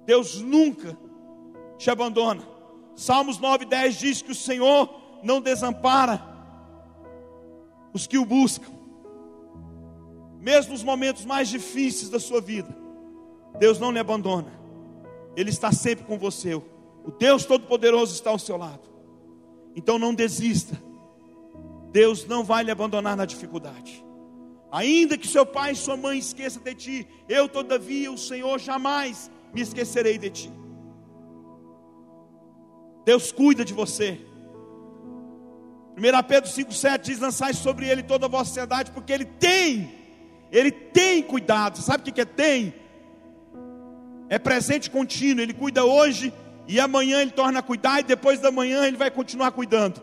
Deus 0.06 0.42
nunca 0.42 0.98
te 1.78 1.90
abandona. 1.90 2.57
Salmos 2.98 3.40
9,10 3.40 3.92
diz 3.92 4.22
que 4.24 4.32
o 4.32 4.36
Senhor 4.36 4.90
não 5.22 5.40
desampara 5.40 6.20
os 7.94 8.08
que 8.08 8.18
o 8.18 8.26
buscam, 8.26 8.72
mesmo 10.40 10.72
nos 10.74 10.84
momentos 10.84 11.24
mais 11.24 11.48
difíceis 11.48 12.10
da 12.10 12.20
sua 12.20 12.42
vida, 12.42 12.76
Deus 13.60 13.80
não 13.80 13.92
lhe 13.92 14.00
abandona, 14.00 14.52
Ele 15.36 15.52
está 15.52 15.72
sempre 15.72 16.06
com 16.06 16.18
você, 16.18 16.56
o 16.56 16.64
Deus 17.20 17.46
Todo-Poderoso 17.46 18.16
está 18.16 18.32
ao 18.32 18.40
seu 18.40 18.58
lado, 18.58 18.90
então 19.76 20.00
não 20.00 20.14
desista, 20.14 20.76
Deus 21.92 22.26
não 22.26 22.44
vai 22.44 22.64
lhe 22.64 22.72
abandonar 22.72 23.16
na 23.16 23.26
dificuldade, 23.26 24.04
ainda 24.72 25.20
que 25.20 25.28
seu 25.28 25.46
pai 25.46 25.74
e 25.74 25.76
sua 25.76 25.96
mãe 25.96 26.18
esqueçam 26.18 26.64
de 26.64 26.74
ti, 26.74 27.08
eu 27.30 27.48
todavia, 27.48 28.12
o 28.12 28.18
Senhor, 28.18 28.58
jamais 28.60 29.30
me 29.54 29.62
esquecerei 29.62 30.18
de 30.18 30.32
ti. 30.32 30.67
Deus 33.08 33.32
cuida 33.32 33.64
de 33.64 33.74
você. 33.74 34.20
1 35.98 36.28
Pedro 36.28 36.50
5,7 36.50 37.00
diz: 37.04 37.20
lançai 37.20 37.54
sobre 37.54 37.88
ele 37.88 38.04
toda 38.04 38.26
a 38.26 38.30
vossa 38.30 38.52
ansiedade, 38.52 38.92
porque 38.92 39.14
ele 39.14 39.24
tem, 39.24 39.90
ele 40.52 40.72
tem 40.72 41.24
cuidado. 41.24 41.78
Sabe 41.78 42.10
o 42.10 42.14
que 42.14 42.20
é 42.20 42.26
tem? 42.26 42.74
É 44.28 44.38
presente 44.38 44.92
contínuo, 44.92 45.42
ele 45.42 45.54
cuida 45.54 45.86
hoje 45.86 46.34
e 46.68 46.82
amanhã 46.82 47.22
ele 47.22 47.32
torna 47.32 47.60
a 47.60 47.64
cuidar, 47.64 48.02
e 48.02 48.04
depois 48.04 48.42
da 48.42 48.52
manhã 48.52 48.86
ele 48.86 48.98
vai 48.98 49.10
continuar 49.10 49.52
cuidando. 49.52 50.02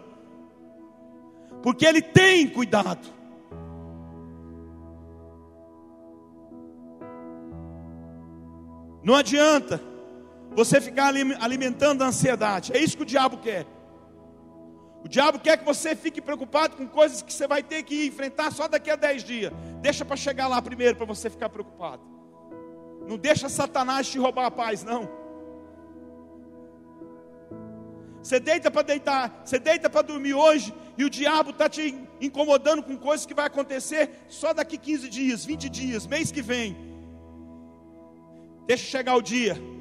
Porque 1.62 1.84
ele 1.84 2.00
tem 2.00 2.48
cuidado. 2.48 3.06
Não 9.02 9.14
adianta 9.14 9.93
você 10.54 10.80
ficar 10.80 11.12
alimentando 11.40 12.02
a 12.02 12.06
ansiedade. 12.06 12.72
É 12.72 12.78
isso 12.78 12.96
que 12.96 13.02
o 13.02 13.06
diabo 13.06 13.38
quer. 13.38 13.66
O 15.04 15.08
diabo 15.08 15.38
quer 15.38 15.58
que 15.58 15.64
você 15.64 15.94
fique 15.94 16.20
preocupado 16.20 16.76
com 16.76 16.86
coisas 16.86 17.20
que 17.20 17.32
você 17.32 17.46
vai 17.46 17.62
ter 17.62 17.82
que 17.82 18.06
enfrentar 18.06 18.50
só 18.50 18.66
daqui 18.66 18.90
a 18.90 18.96
10 18.96 19.24
dias. 19.24 19.52
Deixa 19.82 20.04
para 20.04 20.16
chegar 20.16 20.46
lá 20.46 20.62
primeiro 20.62 20.96
para 20.96 21.04
você 21.04 21.28
ficar 21.28 21.48
preocupado. 21.48 22.02
Não 23.06 23.18
deixa 23.18 23.48
Satanás 23.48 24.08
te 24.08 24.18
roubar 24.18 24.46
a 24.46 24.50
paz, 24.50 24.82
não. 24.82 25.08
Você 28.22 28.40
deita 28.40 28.70
para 28.70 28.80
deitar, 28.80 29.42
você 29.44 29.58
deita 29.58 29.90
para 29.90 30.00
dormir 30.00 30.32
hoje 30.32 30.72
e 30.96 31.04
o 31.04 31.10
diabo 31.10 31.50
está 31.50 31.68
te 31.68 31.94
incomodando 32.18 32.82
com 32.82 32.96
coisas 32.96 33.26
que 33.26 33.34
vai 33.34 33.46
acontecer 33.46 34.24
só 34.28 34.54
daqui 34.54 34.78
15 34.78 35.10
dias, 35.10 35.44
20 35.44 35.68
dias, 35.68 36.06
mês 36.06 36.32
que 36.32 36.40
vem. 36.40 36.74
Deixa 38.66 38.84
chegar 38.86 39.14
o 39.16 39.20
dia 39.20 39.73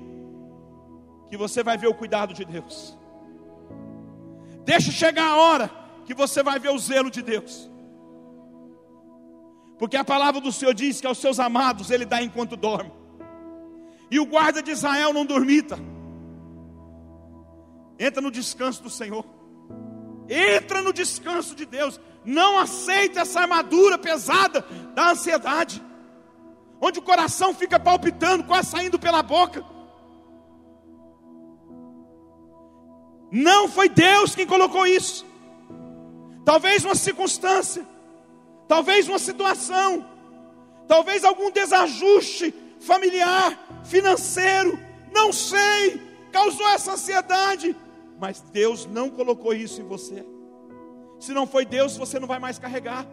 que 1.33 1.37
você 1.37 1.63
vai 1.63 1.75
ver 1.79 1.87
o 1.87 1.95
cuidado 1.95 2.31
de 2.31 2.45
Deus. 2.45 2.95
Deixa 4.63 4.91
chegar 4.91 5.29
a 5.29 5.35
hora 5.35 5.67
que 6.05 6.13
você 6.13 6.43
vai 6.43 6.59
ver 6.59 6.69
o 6.69 6.77
zelo 6.77 7.09
de 7.09 7.23
Deus. 7.23 7.71
Porque 9.79 9.97
a 9.97 10.03
palavra 10.03 10.39
do 10.39 10.51
Senhor 10.51 10.75
diz 10.75 11.01
que 11.01 11.07
aos 11.07 11.17
seus 11.17 11.39
amados 11.39 11.89
Ele 11.89 12.05
dá 12.05 12.21
enquanto 12.21 12.55
dorme. 12.55 12.93
E 14.11 14.19
o 14.19 14.27
guarda 14.27 14.61
de 14.61 14.69
Israel 14.69 15.11
não 15.11 15.25
dormita. 15.25 15.79
Entra 17.97 18.21
no 18.21 18.29
descanso 18.29 18.83
do 18.83 18.91
Senhor. 18.91 19.25
Entra 20.29 20.83
no 20.83 20.93
descanso 20.93 21.55
de 21.55 21.65
Deus. 21.65 21.99
Não 22.23 22.59
aceita 22.59 23.21
essa 23.21 23.41
armadura 23.41 23.97
pesada 23.97 24.63
da 24.93 25.09
ansiedade. 25.09 25.83
Onde 26.79 26.99
o 26.99 27.01
coração 27.01 27.55
fica 27.55 27.79
palpitando, 27.79 28.43
quase 28.43 28.69
saindo 28.69 28.99
pela 28.99 29.23
boca. 29.23 29.72
Não 33.33 33.67
foi 33.67 33.89
Deus 33.89 34.35
quem 34.35 34.45
colocou 34.45 34.85
isso. 34.85 35.25
Talvez 36.45 36.85
uma 36.85 36.93
circunstância, 36.93 37.83
talvez 38.67 39.09
uma 39.09 39.17
situação, 39.17 40.05
talvez 40.87 41.23
algum 41.23 41.49
desajuste 41.49 42.53
familiar, 42.79 43.57
financeiro, 43.85 44.77
não 45.11 45.33
sei, 45.33 45.99
causou 46.31 46.67
essa 46.69 46.91
ansiedade, 46.91 47.75
mas 48.19 48.39
Deus 48.39 48.85
não 48.85 49.09
colocou 49.09 49.51
isso 49.51 49.81
em 49.81 49.87
você. 49.87 50.23
Se 51.19 51.33
não 51.33 51.47
foi 51.47 51.65
Deus, 51.65 51.97
você 51.97 52.19
não 52.19 52.27
vai 52.27 52.37
mais 52.37 52.59
carregar. 52.59 53.07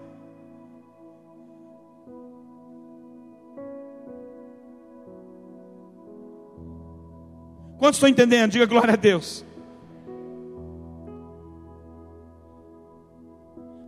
Quantos 7.78 7.96
estão 7.96 8.08
entendendo? 8.10 8.50
Diga 8.50 8.66
glória 8.66 8.92
a 8.92 8.96
Deus. 8.96 9.48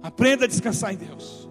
Aprenda 0.02 0.44
a 0.44 0.48
descansar 0.48 0.92
em 0.92 0.96
Deus. 0.96 1.48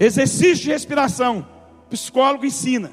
Exercício 0.00 0.64
de 0.64 0.70
respiração. 0.70 1.46
Psicólogo 1.90 2.46
ensina. 2.46 2.90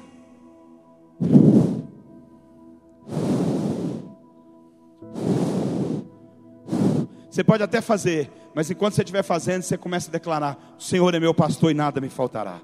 Você 7.30 7.44
pode 7.44 7.62
até 7.64 7.82
fazer, 7.82 8.32
mas 8.56 8.72
enquanto 8.72 8.94
você 8.96 9.02
estiver 9.02 9.22
fazendo, 9.22 9.62
você 9.62 9.78
começa 9.78 10.10
a 10.10 10.12
declarar: 10.12 10.76
O 10.78 10.82
Senhor 10.82 11.14
é 11.14 11.20
meu 11.20 11.34
pastor 11.34 11.70
e 11.70 11.74
nada 11.74 12.02
me 12.02 12.10
faltará. 12.10 12.62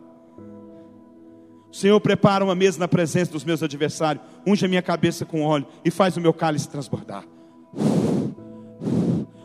O 1.71 1.75
Senhor 1.75 1.99
prepara 2.01 2.43
uma 2.43 2.53
mesa 2.53 2.77
na 2.77 2.87
presença 2.87 3.31
dos 3.31 3.45
meus 3.45 3.63
adversários, 3.63 4.23
unge 4.45 4.65
a 4.65 4.67
minha 4.67 4.81
cabeça 4.81 5.25
com 5.25 5.43
óleo 5.43 5.65
e 5.85 5.89
faz 5.89 6.17
o 6.17 6.21
meu 6.21 6.33
cálice 6.33 6.67
transbordar. 6.67 7.23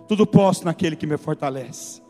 Tudo 0.08 0.26
posso 0.26 0.64
naquele 0.64 0.96
que 0.96 1.06
me 1.06 1.16
fortalece. 1.16 2.02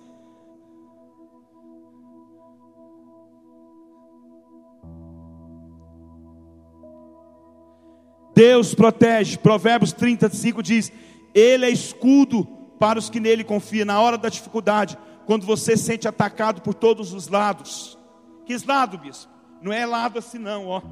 Deus 8.35 8.75
protege. 8.75 9.39
Provérbios 9.39 9.93
35 9.93 10.63
diz: 10.63 10.93
Ele 11.35 11.65
é 11.65 11.71
escudo 11.71 12.45
para 12.79 12.99
os 12.99 13.09
que 13.09 13.21
nele 13.21 13.45
confiam 13.45 13.87
na 13.87 14.01
hora 14.01 14.19
da 14.19 14.29
dificuldade. 14.29 14.99
quando 15.27 15.45
você 15.45 15.77
se 15.77 15.83
sente 15.83 16.07
atacado 16.07 16.63
por 16.63 16.73
todos 16.73 17.13
os 17.13 17.27
lados. 17.27 17.99
Que 18.45 18.57
lado, 18.65 18.97
bispo? 18.97 19.36
Não 19.61 19.73
é 19.73 19.85
lado 19.85 20.19
assim 20.19 20.39
não, 20.39 20.69
ó. 20.69 20.83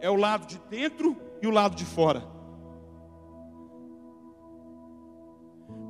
É 0.00 0.10
o 0.10 0.16
lado 0.16 0.46
de 0.46 0.58
dentro 0.68 1.16
e 1.40 1.46
o 1.46 1.50
lado 1.50 1.76
de 1.76 1.84
fora. 1.84 2.22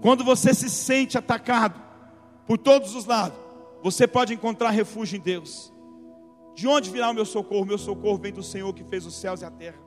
Quando 0.03 0.25
você 0.25 0.53
se 0.53 0.69
sente 0.69 1.17
atacado 1.17 1.81
por 2.47 2.59
todos 2.59 2.95
os 2.95 3.07
lados, 3.07 3.39
você 3.83 4.07
pode 4.07 4.35
encontrar 4.35 4.71
refúgio 4.71 5.17
em 5.17 5.21
Deus. 5.21 5.73
De 6.55 6.69
onde 6.69 6.91
virá 6.91 7.11
o 7.11 7.15
meu 7.15 7.25
socorro? 7.25 7.65
Meu 7.65 7.79
socorro 7.79 8.19
vem 8.19 8.33
do 8.33 8.43
Senhor 8.43 8.73
que 8.75 8.85
fez 8.85 9.07
os 9.07 9.15
céus 9.15 9.41
e 9.41 9.45
a 9.45 9.51
terra. 9.51 9.79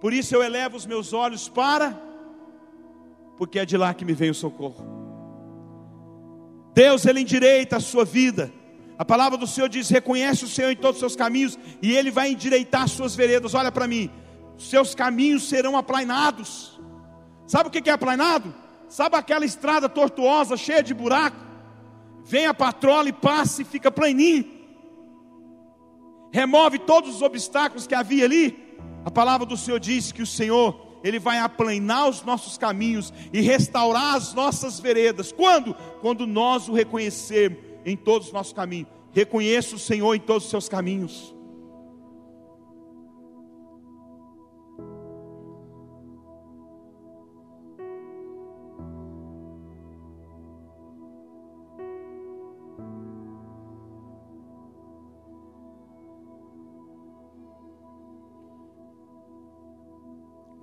Por 0.00 0.12
isso 0.12 0.34
eu 0.34 0.42
elevo 0.42 0.76
os 0.76 0.86
meus 0.86 1.12
olhos 1.12 1.48
para, 1.48 2.00
porque 3.36 3.58
é 3.58 3.64
de 3.64 3.76
lá 3.76 3.92
que 3.92 4.04
me 4.04 4.14
vem 4.14 4.30
o 4.30 4.34
socorro. 4.34 4.84
Deus, 6.74 7.04
Ele 7.04 7.20
endireita 7.20 7.76
a 7.76 7.80
sua 7.80 8.04
vida. 8.04 8.52
A 9.02 9.04
palavra 9.04 9.36
do 9.36 9.48
Senhor 9.48 9.68
diz: 9.68 9.88
reconhece 9.88 10.44
o 10.44 10.48
Senhor 10.48 10.70
em 10.70 10.76
todos 10.76 10.94
os 10.94 11.00
seus 11.00 11.16
caminhos, 11.16 11.58
e 11.82 11.90
Ele 11.90 12.08
vai 12.08 12.30
endireitar 12.30 12.82
as 12.82 12.92
suas 12.92 13.16
veredas. 13.16 13.52
Olha 13.52 13.72
para 13.72 13.88
mim, 13.88 14.08
seus 14.56 14.94
caminhos 14.94 15.48
serão 15.48 15.76
aplainados. 15.76 16.80
Sabe 17.44 17.68
o 17.68 17.72
que 17.72 17.90
é 17.90 17.92
aplainado? 17.92 18.54
Sabe 18.88 19.16
aquela 19.16 19.44
estrada 19.44 19.88
tortuosa, 19.88 20.56
cheia 20.56 20.84
de 20.84 20.94
buraco? 20.94 21.36
Vem 22.24 22.46
a 22.46 22.54
patrola 22.54 23.08
e 23.08 23.12
passa 23.12 23.62
e 23.62 23.64
fica 23.64 23.90
planinho. 23.90 24.44
Remove 26.30 26.78
todos 26.78 27.16
os 27.16 27.22
obstáculos 27.22 27.88
que 27.88 27.96
havia 27.96 28.24
ali. 28.24 28.78
A 29.04 29.10
palavra 29.10 29.44
do 29.44 29.56
Senhor 29.56 29.80
diz 29.80 30.12
que 30.12 30.22
o 30.22 30.26
Senhor, 30.26 31.00
Ele 31.02 31.18
vai 31.18 31.40
aplanar 31.40 32.08
os 32.08 32.22
nossos 32.22 32.56
caminhos 32.56 33.12
e 33.32 33.40
restaurar 33.40 34.14
as 34.14 34.32
nossas 34.32 34.78
veredas. 34.78 35.32
Quando? 35.32 35.74
Quando 36.00 36.24
nós 36.24 36.68
o 36.68 36.72
reconhecermos 36.72 37.71
em 37.84 37.96
todos 37.96 38.28
os 38.28 38.32
nossos 38.32 38.52
caminhos. 38.52 38.88
Reconheça 39.12 39.76
o 39.76 39.78
Senhor 39.78 40.14
em 40.14 40.20
todos 40.20 40.44
os 40.44 40.50
seus 40.50 40.68
caminhos. 40.68 41.34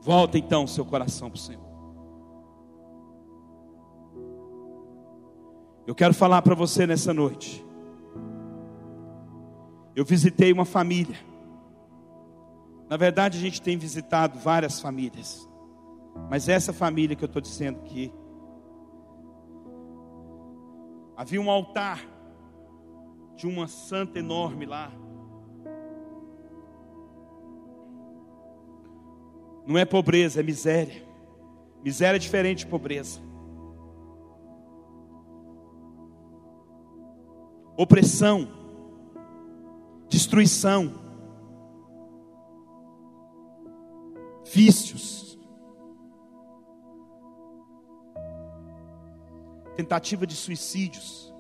Volta 0.02 0.40
então 0.40 0.66
seu 0.66 0.84
coração 0.84 1.30
para 1.30 1.38
o 1.38 1.40
Senhor. 1.40 1.69
Eu 5.90 5.96
quero 5.96 6.14
falar 6.14 6.44
para 6.44 6.54
você 6.54 6.86
nessa 6.86 7.12
noite. 7.12 7.66
Eu 9.96 10.06
visitei 10.06 10.54
uma 10.54 10.64
família. 10.64 11.18
Na 12.88 12.96
verdade, 12.96 13.40
a 13.40 13.42
gente 13.42 13.60
tem 13.60 13.76
visitado 13.76 14.38
várias 14.38 14.80
famílias. 14.80 15.50
Mas 16.30 16.48
essa 16.48 16.72
família 16.72 17.16
que 17.16 17.24
eu 17.24 17.26
estou 17.26 17.42
dizendo 17.42 17.82
que 17.82 18.14
havia 21.18 21.42
um 21.42 21.50
altar 21.50 22.06
de 23.36 23.48
uma 23.48 23.68
santa 23.68 24.20
enorme 24.20 24.68
lá. 24.68 24.92
Não 29.66 29.76
é 29.76 29.86
pobreza, 29.86 30.40
é 30.40 30.44
miséria. 30.44 31.04
Miséria 31.84 32.18
é 32.18 32.20
diferente 32.20 32.60
de 32.60 32.68
pobreza. 32.68 33.28
Opressão, 37.82 38.46
destruição, 40.10 40.94
vícios, 44.52 45.40
tentativa 49.78 50.28
de 50.28 50.36
suicídios. 50.36 51.34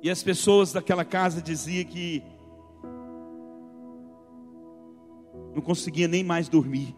E 0.00 0.08
as 0.08 0.22
pessoas 0.22 0.72
daquela 0.72 1.04
casa 1.04 1.42
diziam 1.42 1.84
que 1.84 2.22
não 5.54 5.62
conseguia 5.62 6.08
nem 6.08 6.24
mais 6.24 6.48
dormir. 6.48 6.96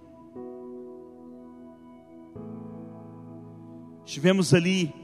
Estivemos 4.04 4.54
ali 4.54 4.94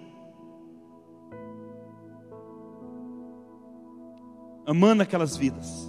amando 4.65 5.03
aquelas 5.03 5.37
vidas, 5.37 5.89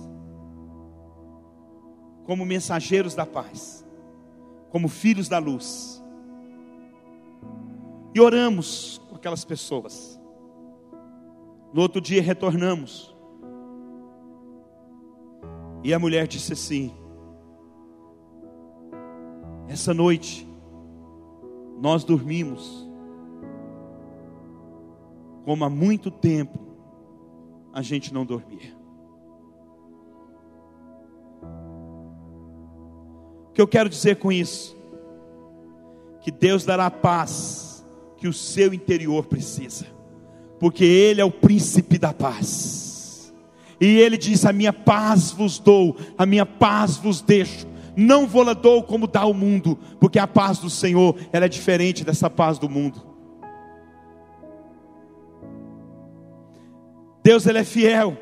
como 2.26 2.46
mensageiros 2.46 3.14
da 3.14 3.26
paz, 3.26 3.86
como 4.70 4.88
filhos 4.88 5.30
da 5.30 5.38
luz, 5.38 6.04
e 8.16 8.20
oramos 8.20 9.00
com 9.10 9.16
aquelas 9.16 9.46
pessoas. 9.46 10.20
No 11.74 11.82
outro 11.82 12.00
dia 12.00 12.22
retornamos. 12.22 13.16
E 15.84 15.94
a 15.94 16.00
mulher 16.00 16.28
disse 16.28 16.54
assim: 16.54 16.94
Essa 19.74 19.92
noite 19.92 20.48
nós 21.82 22.04
dormimos 22.04 22.88
como 25.44 25.66
há 25.66 25.70
muito 25.70 26.12
tempo 26.12 26.60
a 27.74 27.82
gente 27.82 28.14
não 28.14 28.24
dormia. 28.24 28.72
O 33.50 33.54
que 33.54 33.60
eu 33.60 33.68
quero 33.68 33.90
dizer 33.90 34.18
com 34.18 34.32
isso? 34.32 34.78
Que 36.22 36.30
Deus 36.30 36.64
dará 36.64 36.86
a 36.86 36.92
paz 36.92 37.84
que 38.18 38.28
o 38.28 38.34
seu 38.34 38.76
interior 38.76 39.26
precisa 39.26 39.88
porque 40.60 40.86
Ele 40.86 41.20
é 41.20 41.26
o 41.26 41.32
príncipe 41.32 41.98
da 41.98 42.14
paz. 42.14 43.34
E 43.82 43.98
Ele 43.98 44.18
diz: 44.18 44.46
A 44.46 44.54
minha 44.54 44.72
paz 44.72 45.32
vos 45.32 45.58
dou, 45.58 45.98
a 46.16 46.28
minha 46.28 46.46
paz 46.46 46.96
vos 46.96 47.22
deixo. 47.22 47.73
Não 47.96 48.28
vou 48.28 48.44
lá 48.44 48.54
dou 48.54 48.84
como 48.84 49.08
dá 49.08 49.26
o 49.26 49.34
mundo, 49.34 49.78
porque 50.00 50.18
a 50.18 50.28
paz 50.28 50.60
do 50.60 50.70
Senhor 50.70 51.16
ela 51.32 51.46
é 51.46 51.50
diferente 51.50 52.04
dessa 52.04 52.30
paz 52.30 52.58
do 52.58 52.70
mundo. 52.70 53.02
Deus 57.24 57.46
ele 57.46 57.60
é 57.60 57.64
fiel. 57.64 58.18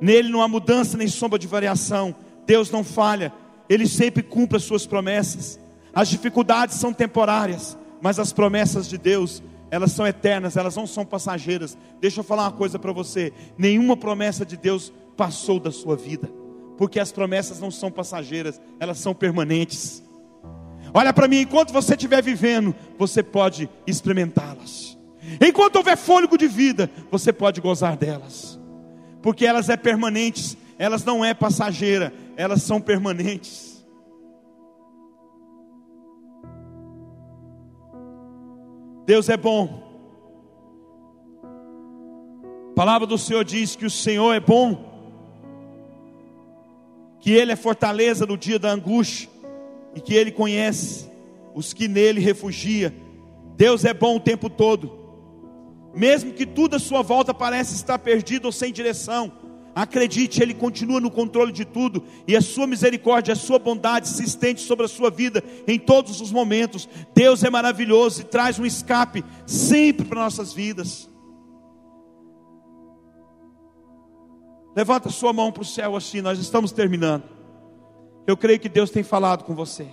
Nele 0.00 0.28
não 0.28 0.42
há 0.42 0.48
mudança 0.48 0.96
nem 0.96 1.08
sombra 1.08 1.38
de 1.38 1.46
variação. 1.46 2.14
Deus 2.46 2.70
não 2.70 2.82
falha. 2.82 3.32
Ele 3.68 3.86
sempre 3.86 4.22
cumpre 4.22 4.56
as 4.56 4.64
suas 4.64 4.86
promessas. 4.86 5.60
As 5.94 6.08
dificuldades 6.08 6.76
são 6.76 6.92
temporárias, 6.92 7.78
mas 8.00 8.18
as 8.18 8.32
promessas 8.32 8.88
de 8.88 8.98
Deus 8.98 9.42
elas 9.70 9.90
são 9.90 10.06
eternas, 10.06 10.56
elas 10.56 10.76
não 10.76 10.86
são 10.86 11.04
passageiras. 11.04 11.76
Deixa 12.00 12.20
eu 12.20 12.24
falar 12.24 12.44
uma 12.44 12.52
coisa 12.52 12.78
para 12.78 12.92
você: 12.92 13.32
nenhuma 13.58 13.96
promessa 13.96 14.46
de 14.46 14.56
Deus 14.56 14.92
passou 15.16 15.58
da 15.58 15.72
sua 15.72 15.96
vida, 15.96 16.30
porque 16.76 16.98
as 16.98 17.12
promessas 17.12 17.60
não 17.60 17.70
são 17.70 17.90
passageiras, 17.90 18.60
elas 18.80 18.98
são 18.98 19.14
permanentes. 19.14 20.02
Olha 20.92 21.12
para 21.12 21.28
mim, 21.28 21.40
enquanto 21.40 21.72
você 21.72 21.94
estiver 21.94 22.22
vivendo, 22.22 22.74
você 22.98 23.22
pode 23.22 23.68
experimentá-las. 23.86 24.96
Enquanto 25.40 25.76
houver 25.76 25.96
fôlego 25.96 26.36
de 26.36 26.46
vida, 26.46 26.90
você 27.10 27.32
pode 27.32 27.60
gozar 27.60 27.96
delas, 27.96 28.60
porque 29.22 29.46
elas 29.46 29.68
é 29.68 29.76
permanentes, 29.76 30.56
elas 30.78 31.04
não 31.04 31.24
é 31.24 31.34
passageira, 31.34 32.12
elas 32.36 32.62
são 32.62 32.80
permanentes. 32.80 33.84
Deus 39.06 39.28
é 39.28 39.36
bom. 39.36 39.82
A 42.70 42.74
palavra 42.74 43.06
do 43.06 43.18
Senhor 43.18 43.44
diz 43.44 43.76
que 43.76 43.86
o 43.86 43.90
Senhor 43.90 44.32
é 44.32 44.40
bom, 44.40 44.93
que 47.24 47.32
Ele 47.32 47.52
é 47.52 47.56
fortaleza 47.56 48.26
no 48.26 48.36
dia 48.36 48.58
da 48.58 48.70
angústia, 48.70 49.30
e 49.94 50.00
que 50.00 50.12
Ele 50.12 50.30
conhece 50.30 51.08
os 51.54 51.72
que 51.72 51.88
nele 51.88 52.20
refugia. 52.20 52.94
Deus 53.56 53.82
é 53.86 53.94
bom 53.94 54.16
o 54.16 54.20
tempo 54.20 54.50
todo, 54.50 54.92
mesmo 55.94 56.34
que 56.34 56.44
tudo 56.44 56.76
à 56.76 56.78
sua 56.78 57.00
volta 57.00 57.32
pareça 57.32 57.74
estar 57.74 57.98
perdido 57.98 58.44
ou 58.44 58.52
sem 58.52 58.70
direção. 58.70 59.32
Acredite, 59.74 60.42
Ele 60.42 60.52
continua 60.52 61.00
no 61.00 61.10
controle 61.10 61.50
de 61.50 61.64
tudo, 61.64 62.04
e 62.28 62.36
a 62.36 62.42
sua 62.42 62.66
misericórdia, 62.66 63.32
a 63.32 63.36
sua 63.36 63.58
bondade 63.58 64.06
se 64.06 64.22
estende 64.22 64.60
sobre 64.60 64.84
a 64.84 64.88
sua 64.88 65.10
vida 65.10 65.42
em 65.66 65.78
todos 65.78 66.20
os 66.20 66.30
momentos. 66.30 66.86
Deus 67.14 67.42
é 67.42 67.48
maravilhoso 67.48 68.20
e 68.20 68.24
traz 68.24 68.58
um 68.58 68.66
escape 68.66 69.24
sempre 69.46 70.04
para 70.04 70.20
nossas 70.20 70.52
vidas. 70.52 71.08
Levanta 74.74 75.08
sua 75.08 75.32
mão 75.32 75.52
para 75.52 75.62
o 75.62 75.66
céu 75.66 75.96
assim, 75.96 76.20
nós 76.20 76.38
estamos 76.38 76.72
terminando. 76.72 77.24
Eu 78.26 78.36
creio 78.36 78.58
que 78.58 78.68
Deus 78.68 78.90
tem 78.90 79.02
falado 79.02 79.44
com 79.44 79.54
você. 79.54 79.86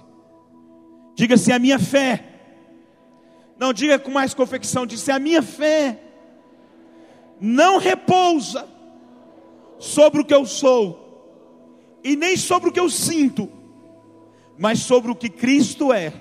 Diga 1.15 1.35
assim: 1.35 1.51
a 1.51 1.59
minha 1.59 1.79
fé. 1.79 2.27
Não 3.59 3.71
diga 3.71 3.99
com 3.99 4.09
mais 4.09 4.33
confecção, 4.33 4.87
disse 4.87 5.11
a 5.11 5.19
minha 5.19 5.41
fé 5.43 6.01
não 7.41 7.79
repousa 7.79 8.69
sobre 9.79 10.21
o 10.21 10.25
que 10.25 10.33
eu 10.33 10.45
sou 10.45 11.97
e 12.03 12.15
nem 12.15 12.37
sobre 12.37 12.69
o 12.69 12.71
que 12.71 12.79
eu 12.79 12.87
sinto, 12.87 13.49
mas 14.59 14.79
sobre 14.79 15.11
o 15.11 15.15
que 15.15 15.27
Cristo 15.27 15.91
é, 15.91 16.13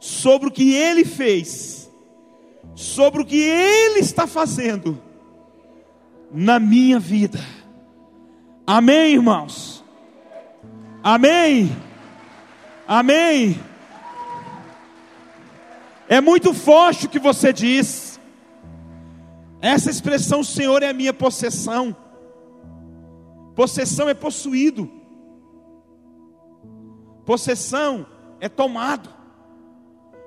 sobre 0.00 0.48
o 0.48 0.50
que 0.50 0.74
Ele 0.74 1.04
fez, 1.04 1.88
sobre 2.74 3.22
o 3.22 3.24
que 3.24 3.40
Ele 3.40 4.00
está 4.00 4.26
fazendo 4.26 5.00
na 6.32 6.58
minha 6.58 6.98
vida. 6.98 7.38
Amém, 8.66 9.14
irmãos? 9.14 9.84
Amém? 11.02 11.70
Amém? 12.86 13.60
É 16.08 16.20
muito 16.20 16.54
forte 16.54 17.06
o 17.06 17.08
que 17.08 17.18
você 17.18 17.52
diz. 17.52 18.20
Essa 19.60 19.90
expressão, 19.90 20.44
Senhor, 20.44 20.82
é 20.82 20.90
a 20.90 20.94
minha 20.94 21.12
possessão. 21.12 21.96
Possessão 23.54 24.08
é 24.08 24.14
possuído. 24.14 24.90
Possessão 27.24 28.06
é 28.40 28.48
tomado. 28.48 29.08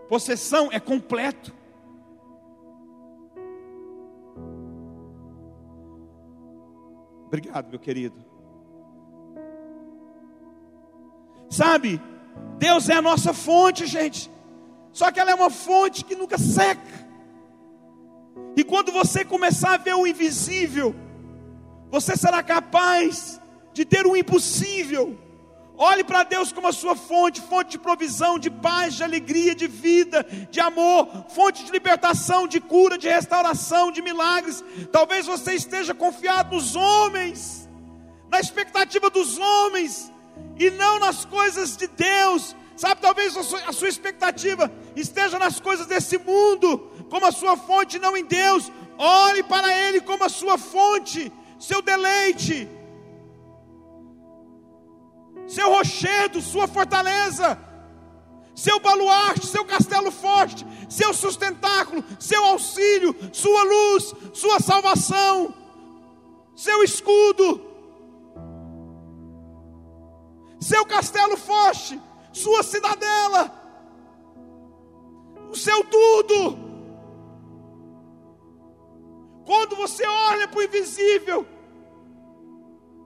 Possessão 0.09 0.69
é 0.71 0.79
completo. 0.79 1.53
Obrigado, 7.27 7.69
meu 7.69 7.79
querido. 7.79 8.25
Sabe, 11.49 12.01
Deus 12.57 12.89
é 12.89 12.93
a 12.93 13.01
nossa 13.01 13.33
fonte, 13.33 13.85
gente. 13.85 14.31
Só 14.91 15.11
que 15.11 15.19
ela 15.19 15.31
é 15.31 15.35
uma 15.35 15.49
fonte 15.49 16.03
que 16.03 16.15
nunca 16.15 16.37
seca. 16.37 17.07
E 18.55 18.63
quando 18.63 18.91
você 18.91 19.23
começar 19.23 19.75
a 19.75 19.77
ver 19.77 19.93
o 19.93 20.07
invisível, 20.07 20.95
você 21.89 22.15
será 22.15 22.41
capaz 22.41 23.39
de 23.73 23.85
ter 23.85 24.07
o 24.07 24.15
impossível. 24.15 25.17
Olhe 25.77 26.03
para 26.03 26.23
Deus 26.23 26.51
como 26.51 26.67
a 26.67 26.73
sua 26.73 26.95
fonte, 26.95 27.39
fonte 27.39 27.71
de 27.71 27.77
provisão, 27.77 28.39
de 28.39 28.49
paz, 28.49 28.95
de 28.95 29.03
alegria, 29.03 29.53
de 29.53 29.67
vida, 29.67 30.25
de 30.49 30.59
amor, 30.59 31.07
fonte 31.29 31.63
de 31.63 31.71
libertação, 31.71 32.47
de 32.47 32.59
cura, 32.59 32.97
de 32.97 33.07
restauração, 33.07 33.91
de 33.91 34.01
milagres. 34.01 34.63
Talvez 34.91 35.27
você 35.27 35.53
esteja 35.53 35.93
confiado 35.93 36.55
nos 36.55 36.75
homens, 36.75 37.69
na 38.27 38.39
expectativa 38.39 39.07
dos 39.11 39.37
homens, 39.37 40.11
e 40.57 40.71
não 40.71 40.97
nas 40.97 41.25
coisas 41.25 41.77
de 41.77 41.85
Deus. 41.87 42.55
Sabe, 42.75 42.99
talvez 42.99 43.37
a 43.37 43.71
sua 43.71 43.87
expectativa 43.87 44.71
esteja 44.95 45.37
nas 45.37 45.59
coisas 45.59 45.85
desse 45.85 46.17
mundo, 46.17 46.91
como 47.07 47.27
a 47.27 47.31
sua 47.31 47.55
fonte, 47.55 47.99
não 47.99 48.17
em 48.17 48.25
Deus. 48.25 48.71
Olhe 48.97 49.43
para 49.43 49.71
Ele 49.71 50.01
como 50.01 50.23
a 50.23 50.29
sua 50.29 50.57
fonte, 50.57 51.31
seu 51.59 51.83
deleite 51.83 52.67
seu 55.47 55.69
rochedo, 55.69 56.41
sua 56.41 56.67
fortaleza, 56.67 57.57
seu 58.53 58.79
baluarte, 58.79 59.45
seu 59.45 59.63
castelo 59.63 60.11
forte, 60.11 60.65
seu 60.89 61.13
sustentáculo, 61.13 62.03
seu 62.19 62.43
auxílio, 62.43 63.15
sua 63.31 63.63
luz, 63.63 64.13
sua 64.33 64.59
salvação, 64.59 65.53
seu 66.55 66.83
escudo, 66.83 67.61
seu 70.59 70.85
castelo 70.85 71.37
forte, 71.37 72.01
sua 72.33 72.63
cidadela, 72.63 73.53
o 75.51 75.55
seu 75.55 75.83
tudo. 75.85 76.67
Quando 79.45 79.77
você 79.77 80.05
olha 80.05 80.47
para 80.47 80.59
o 80.59 80.63
invisível, 80.63 81.47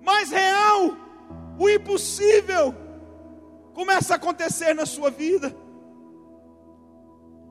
mais 0.02 0.32
real, 0.32 0.96
o 1.62 1.70
impossível 1.70 2.74
começa 3.72 4.14
a 4.14 4.16
acontecer 4.16 4.74
na 4.74 4.84
sua 4.84 5.12
vida. 5.12 5.56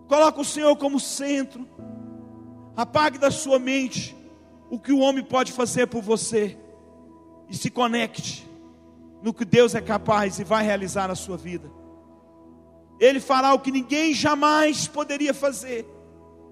Coloca 0.09 0.41
o 0.41 0.45
Senhor 0.45 0.75
como 0.75 0.99
centro. 0.99 1.65
Apague 2.77 3.19
da 3.19 3.31
sua 3.31 3.61
mente 3.61 4.17
o 4.69 4.81
que 4.81 4.91
o 4.93 4.99
homem 4.99 5.23
pode 5.23 5.53
fazer 5.53 5.87
por 5.87 6.03
você 6.03 6.59
e 7.49 7.57
se 7.57 7.71
conecte 7.71 8.51
no 9.23 9.33
que 9.33 9.45
Deus 9.45 9.77
é 9.77 9.81
capaz 9.81 10.41
e 10.41 10.45
vai 10.45 10.65
realizar 10.65 11.07
na 11.07 11.15
sua 11.15 11.37
vida. 11.37 11.71
Ele 12.99 13.21
fará 13.21 13.55
o 13.55 13.61
que 13.61 13.71
ninguém 13.71 14.13
jamais 14.13 14.89
poderia 14.89 15.33
fazer 15.33 15.87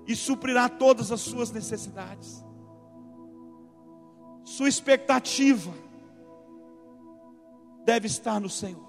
e 0.07 0.15
suprirá 0.15 0.69
todas 0.69 1.11
as 1.11 1.21
suas 1.23 1.51
necessidades. 1.51 2.45
Sua 4.45 4.69
expectativa 4.69 5.88
deve 7.89 8.07
estar 8.07 8.39
no 8.39 8.51
Senhor. 8.51 8.87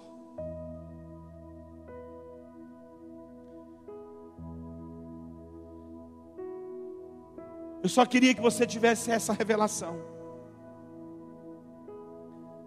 Eu 7.81 7.87
só 7.87 8.05
queria 8.05 8.35
que 8.35 8.41
você 8.41 8.67
tivesse 8.67 9.09
essa 9.09 9.31
revelação. 9.31 9.95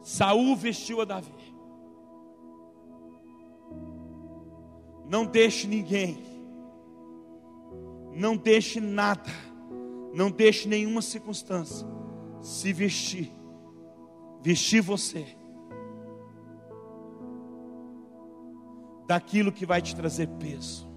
Saul 0.02 0.56
vestiu 0.56 1.02
a 1.02 1.04
Davi. 1.04 1.34
Não 5.04 5.26
deixe 5.26 5.66
ninguém, 5.66 6.24
não 8.14 8.38
deixe 8.38 8.80
nada, 8.80 9.30
não 10.14 10.30
deixe 10.30 10.66
nenhuma 10.66 11.02
circunstância 11.02 11.86
se 12.40 12.72
vestir, 12.72 13.30
vestir 14.40 14.80
você 14.80 15.41
daquilo 19.12 19.52
que 19.52 19.66
vai 19.66 19.82
te 19.82 19.94
trazer 19.94 20.26
peso, 20.26 20.88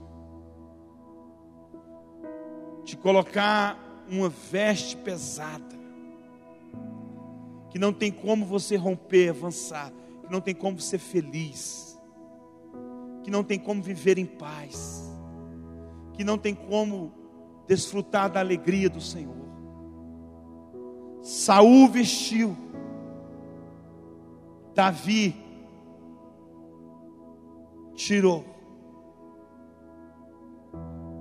te 2.86 2.96
colocar 2.96 3.78
uma 4.10 4.30
veste 4.30 4.96
pesada, 4.96 5.76
que 7.70 7.78
não 7.78 7.92
tem 7.92 8.14
como 8.14 8.46
você 8.46 8.78
romper, 8.78 9.32
avançar, 9.32 9.92
que 10.24 10.32
não 10.32 10.40
tem 10.40 10.56
como 10.56 10.80
ser 10.80 10.98
feliz, 10.98 12.00
que 13.22 13.30
não 13.30 13.44
tem 13.44 13.60
como 13.60 13.84
viver 13.84 14.18
em 14.18 14.26
paz, 14.26 15.14
que 16.14 16.24
não 16.24 16.38
tem 16.38 16.56
como 16.56 17.12
desfrutar 17.68 18.32
da 18.32 18.40
alegria 18.40 18.90
do 18.90 19.02
Senhor. 19.02 19.36
Saul 21.22 21.90
vestiu, 21.90 22.56
Davi 24.74 25.45
tirou. 27.96 28.46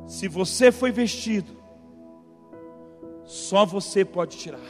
Se 0.06 0.28
você 0.28 0.70
foi 0.70 0.92
vestido, 0.92 1.56
só 3.24 3.64
você 3.64 4.04
pode 4.04 4.36
tirar. 4.36 4.60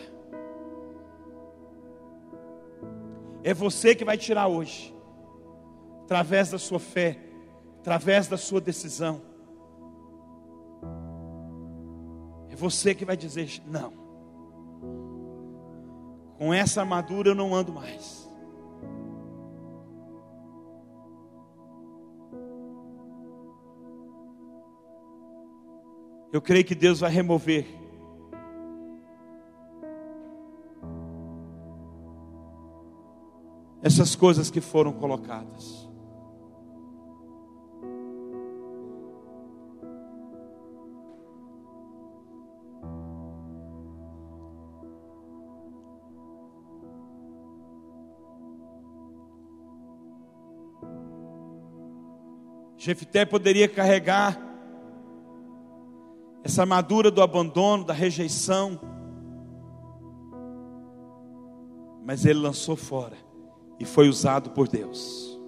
É 3.43 3.53
você 3.53 3.95
que 3.95 4.05
vai 4.05 4.17
tirar 4.17 4.47
hoje, 4.47 4.95
através 6.05 6.51
da 6.51 6.59
sua 6.59 6.79
fé, 6.79 7.19
através 7.81 8.29
da 8.29 8.39
sua 8.39 8.61
decisão. 8.61 9.21
É 12.49 12.57
você 12.57 12.95
que 12.95 13.05
vai 13.05 13.17
dizer: 13.17 13.61
não, 13.67 13.93
com 16.39 16.55
essa 16.55 16.81
armadura 16.81 17.31
eu 17.31 17.35
não 17.35 17.55
ando 17.55 17.73
mais. 17.73 18.29
Eu 26.35 26.43
creio 26.43 26.65
que 26.65 26.75
Deus 26.75 26.99
vai 26.99 27.13
remover. 27.13 27.65
Essas 33.81 34.17
coisas 34.17 34.51
que 34.51 34.61
foram 34.61 34.93
colocadas. 34.93 35.89
Jefté 52.77 53.25
poderia 53.25 53.69
carregar 53.69 54.44
essa 56.45 56.63
armadura 56.63 57.11
do 57.11 57.23
abandono, 57.23 57.85
da 57.85 57.95
rejeição. 57.95 58.79
mas 62.05 62.27
ele 62.27 62.39
lançou 62.39 62.77
fora 62.77 63.17
e 63.81 63.85
foi 63.85 64.09
usado 64.09 64.51
por 64.51 64.69
Deus. 64.69 65.41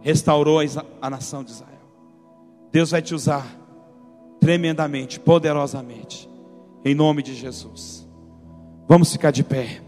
Restaurou 0.00 0.58
a 1.00 1.10
nação 1.10 1.44
de 1.44 1.50
Israel. 1.50 1.70
Deus 2.72 2.90
vai 2.90 3.02
te 3.02 3.14
usar 3.14 3.46
tremendamente, 4.40 5.20
poderosamente, 5.20 6.28
em 6.84 6.94
nome 6.94 7.22
de 7.22 7.34
Jesus. 7.34 8.08
Vamos 8.88 9.12
ficar 9.12 9.30
de 9.30 9.44
pé. 9.44 9.82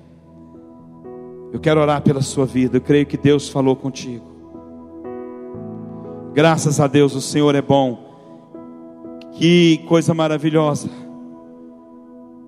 Eu 1.52 1.60
quero 1.60 1.80
orar 1.80 2.02
pela 2.02 2.22
sua 2.22 2.44
vida. 2.44 2.76
Eu 2.76 2.80
creio 2.80 3.06
que 3.06 3.16
Deus 3.16 3.48
falou 3.48 3.76
contigo. 3.76 4.24
Graças 6.32 6.80
a 6.80 6.86
Deus, 6.86 7.14
o 7.14 7.20
Senhor 7.20 7.54
é 7.54 7.62
bom. 7.62 8.05
Que 9.39 9.78
coisa 9.87 10.14
maravilhosa 10.14 10.89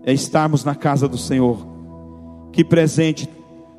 é 0.04 0.12
estarmos 0.12 0.64
na 0.64 0.74
casa 0.74 1.06
do 1.06 1.18
Senhor. 1.18 1.58
Que 2.50 2.64
presente 2.64 3.28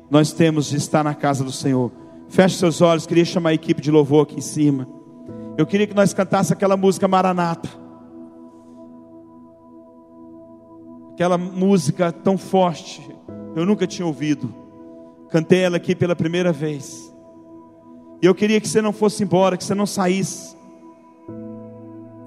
nós 0.08 0.32
temos 0.32 0.66
de 0.66 0.76
estar 0.76 1.02
na 1.02 1.14
casa 1.14 1.42
do 1.42 1.50
Senhor. 1.50 1.90
Feche 2.28 2.56
seus 2.56 2.80
olhos, 2.80 3.06
queria 3.06 3.24
chamar 3.24 3.50
a 3.50 3.54
equipe 3.54 3.82
de 3.82 3.90
louvor 3.90 4.22
aqui 4.22 4.36
em 4.36 4.40
cima. 4.40 4.86
Eu 5.58 5.66
queria 5.66 5.88
que 5.88 5.94
nós 5.94 6.14
cantássemos 6.14 6.52
aquela 6.52 6.76
música 6.76 7.08
Maranata. 7.08 7.68
Aquela 11.12 11.36
música 11.36 12.12
tão 12.12 12.38
forte, 12.38 13.02
eu 13.56 13.66
nunca 13.66 13.88
tinha 13.88 14.06
ouvido. 14.06 14.54
Cantei 15.30 15.60
ela 15.60 15.76
aqui 15.76 15.96
pela 15.96 16.14
primeira 16.14 16.52
vez. 16.52 17.12
E 18.22 18.26
eu 18.26 18.34
queria 18.36 18.60
que 18.60 18.68
você 18.68 18.80
não 18.80 18.92
fosse 18.92 19.24
embora, 19.24 19.56
que 19.56 19.64
você 19.64 19.74
não 19.74 19.86
saísse. 19.86 20.59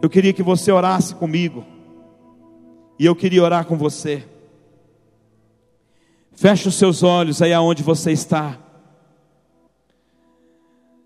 Eu 0.04 0.10
queria 0.10 0.34
que 0.34 0.43
você 0.43 0.70
orasse 0.70 1.16
comigo. 1.16 1.66
E 2.99 3.06
eu 3.06 3.16
queria 3.16 3.41
orar 3.41 3.66
com 3.66 3.78
você. 3.78 4.28
Feche 6.34 6.68
os 6.68 6.76
seus 6.76 7.04
olhos 7.04 7.41
aí 7.41 7.54
aonde 7.54 7.82
você 7.82 8.12
está. 8.12 8.60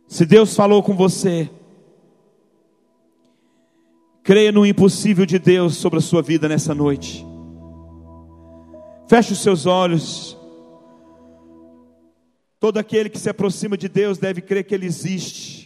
Se 0.08 0.26
Deus 0.26 0.56
falou 0.56 0.82
com 0.82 0.96
você, 0.96 1.48
creia 4.24 4.52
no 4.52 4.66
impossível 4.66 5.28
de 5.28 5.38
Deus 5.38 5.76
sobre 5.76 6.00
a 6.00 6.02
sua 6.02 6.24
vida 6.24 6.50
nessa 6.50 6.74
noite. 6.74 7.24
Feche 9.08 9.34
os 9.34 9.44
seus 9.44 9.68
olhos. 9.68 10.36
Todo 12.60 12.80
aquele 12.80 13.10
que 13.12 13.20
se 13.20 13.30
aproxima 13.30 13.78
de 13.78 13.88
Deus 13.88 14.18
deve 14.18 14.42
crer 14.42 14.64
que 14.64 14.74
Ele 14.74 14.88
existe. 14.88 15.57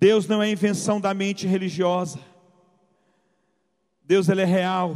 Deus 0.00 0.26
não 0.28 0.42
é 0.42 0.50
invenção 0.50 1.00
da 1.00 1.12
mente 1.12 1.46
religiosa. 1.46 2.20
Deus 4.04 4.28
ele 4.28 4.42
é 4.42 4.44
real. 4.44 4.94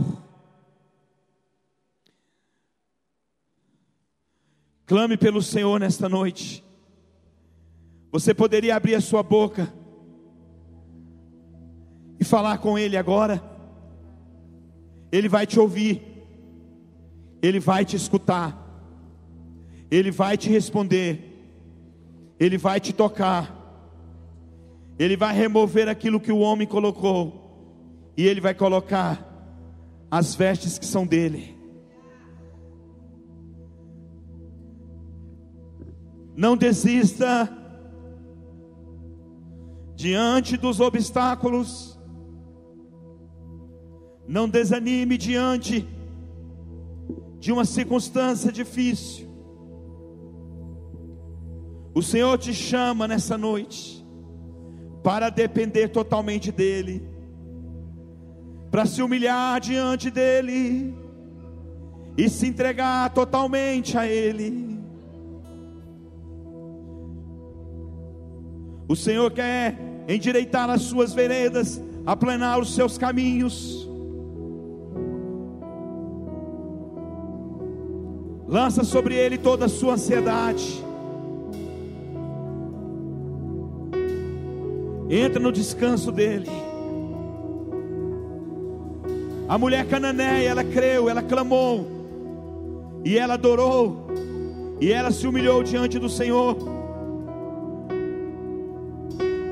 Clame 4.87 5.17
pelo 5.17 5.43
Senhor 5.43 5.81
nesta 5.81 6.09
noite. 6.09 6.63
Você 8.13 8.35
poderia 8.35 8.77
abrir 8.77 8.95
a 8.95 9.01
sua 9.01 9.23
boca 9.23 9.73
e 12.21 12.25
falar 12.25 12.59
com 12.59 12.79
Ele 12.79 12.97
agora. 12.97 13.43
Ele 15.11 15.29
vai 15.29 15.47
te 15.47 15.59
ouvir, 15.59 16.03
Ele 17.43 17.59
vai 17.59 17.85
te 17.85 17.97
escutar, 17.97 18.57
Ele 19.91 20.11
vai 20.11 20.37
te 20.37 20.49
responder, 20.49 21.43
Ele 22.39 22.59
vai 22.59 22.79
te 22.79 22.93
tocar, 22.93 23.62
Ele 24.99 25.17
vai 25.17 25.35
remover 25.35 25.89
aquilo 25.89 26.21
que 26.21 26.33
o 26.33 26.39
homem 26.39 26.67
colocou, 26.67 28.13
e 28.17 28.27
Ele 28.27 28.41
vai 28.41 28.55
colocar 28.55 29.29
as 30.11 30.35
vestes 30.35 30.79
que 30.79 30.87
são 30.87 31.07
dele. 31.07 31.57
Não 36.37 36.57
desista 36.57 37.51
diante 39.95 40.57
dos 40.57 40.81
obstáculos. 40.81 41.99
Não 44.27 44.49
desanime 44.49 45.17
diante 45.17 45.87
de 47.39 47.53
uma 47.53 47.65
circunstância 47.65 48.51
difícil. 48.51 49.29
O 51.95 52.03
Senhor 52.03 52.39
te 52.39 52.55
chama 52.55 53.07
nessa 53.07 53.37
noite 53.37 54.02
para 55.03 55.31
depender 55.31 55.89
totalmente 55.89 56.53
dEle, 56.53 57.03
para 58.71 58.87
se 58.87 59.03
humilhar 59.03 59.61
diante 59.61 60.11
dEle 60.11 60.95
e 62.17 62.29
se 62.29 62.47
entregar 62.47 63.11
totalmente 63.11 63.99
a 63.99 64.07
Ele. 64.07 64.73
O 68.89 68.95
Senhor 68.95 69.31
quer 69.31 69.79
endireitar 70.07 70.69
as 70.69 70.83
suas 70.83 71.15
veredas, 71.15 71.81
aplanar 72.05 72.61
os 72.61 72.75
seus 72.75 72.99
caminhos. 72.99 73.89
Lança 78.47 78.85
sobre 78.85 79.15
ele 79.15 79.39
toda 79.39 79.65
a 79.65 79.69
sua 79.69 79.95
ansiedade. 79.95 80.85
Entra 85.15 85.39
no 85.39 85.53
descanso 85.53 86.11
dele. 86.11 86.49
A 89.47 89.59
mulher 89.59 89.87
cananeia, 89.87 90.49
ela 90.49 90.65
creu, 90.65 91.07
ela 91.07 91.23
clamou, 91.23 91.87
e 93.05 93.19
ela 93.19 93.35
adorou, 93.35 94.07
e 94.81 94.91
ela 94.91 95.11
se 95.11 95.27
humilhou 95.27 95.63
diante 95.63 95.99
do 95.99 96.09
Senhor. 96.09 96.57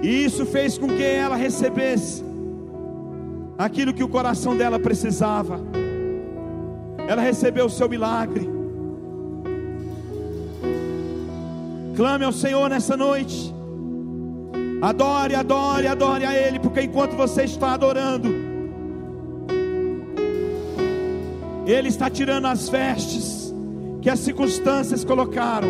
E 0.03 0.25
isso 0.25 0.47
fez 0.47 0.79
com 0.79 0.87
que 0.87 1.03
ela 1.03 1.37
recebesse 1.37 2.25
aquilo 3.59 3.93
que 3.93 4.03
o 4.03 4.09
coração 4.09 4.57
dela 4.57 4.79
precisava. 4.79 5.61
Ela 7.07 7.21
recebeu 7.21 7.67
o 7.67 7.71
seu 7.71 7.87
milagre. 7.87 8.49
Clame 11.95 12.25
ao 12.25 12.33
Senhor 12.33 12.71
nessa 12.71 12.97
noite. 12.97 13.60
Adore, 14.83 15.35
adore, 15.35 15.87
adore 15.87 16.25
a 16.25 16.35
Ele, 16.35 16.59
porque 16.59 16.81
enquanto 16.81 17.15
você 17.15 17.45
está 17.45 17.75
adorando, 17.75 18.29
Ele 21.67 21.89
está 21.89 22.09
tirando 22.09 22.47
as 22.47 22.69
vestes 22.69 23.55
que 24.01 24.09
as 24.09 24.21
circunstâncias 24.21 25.05
colocaram. 25.05 25.69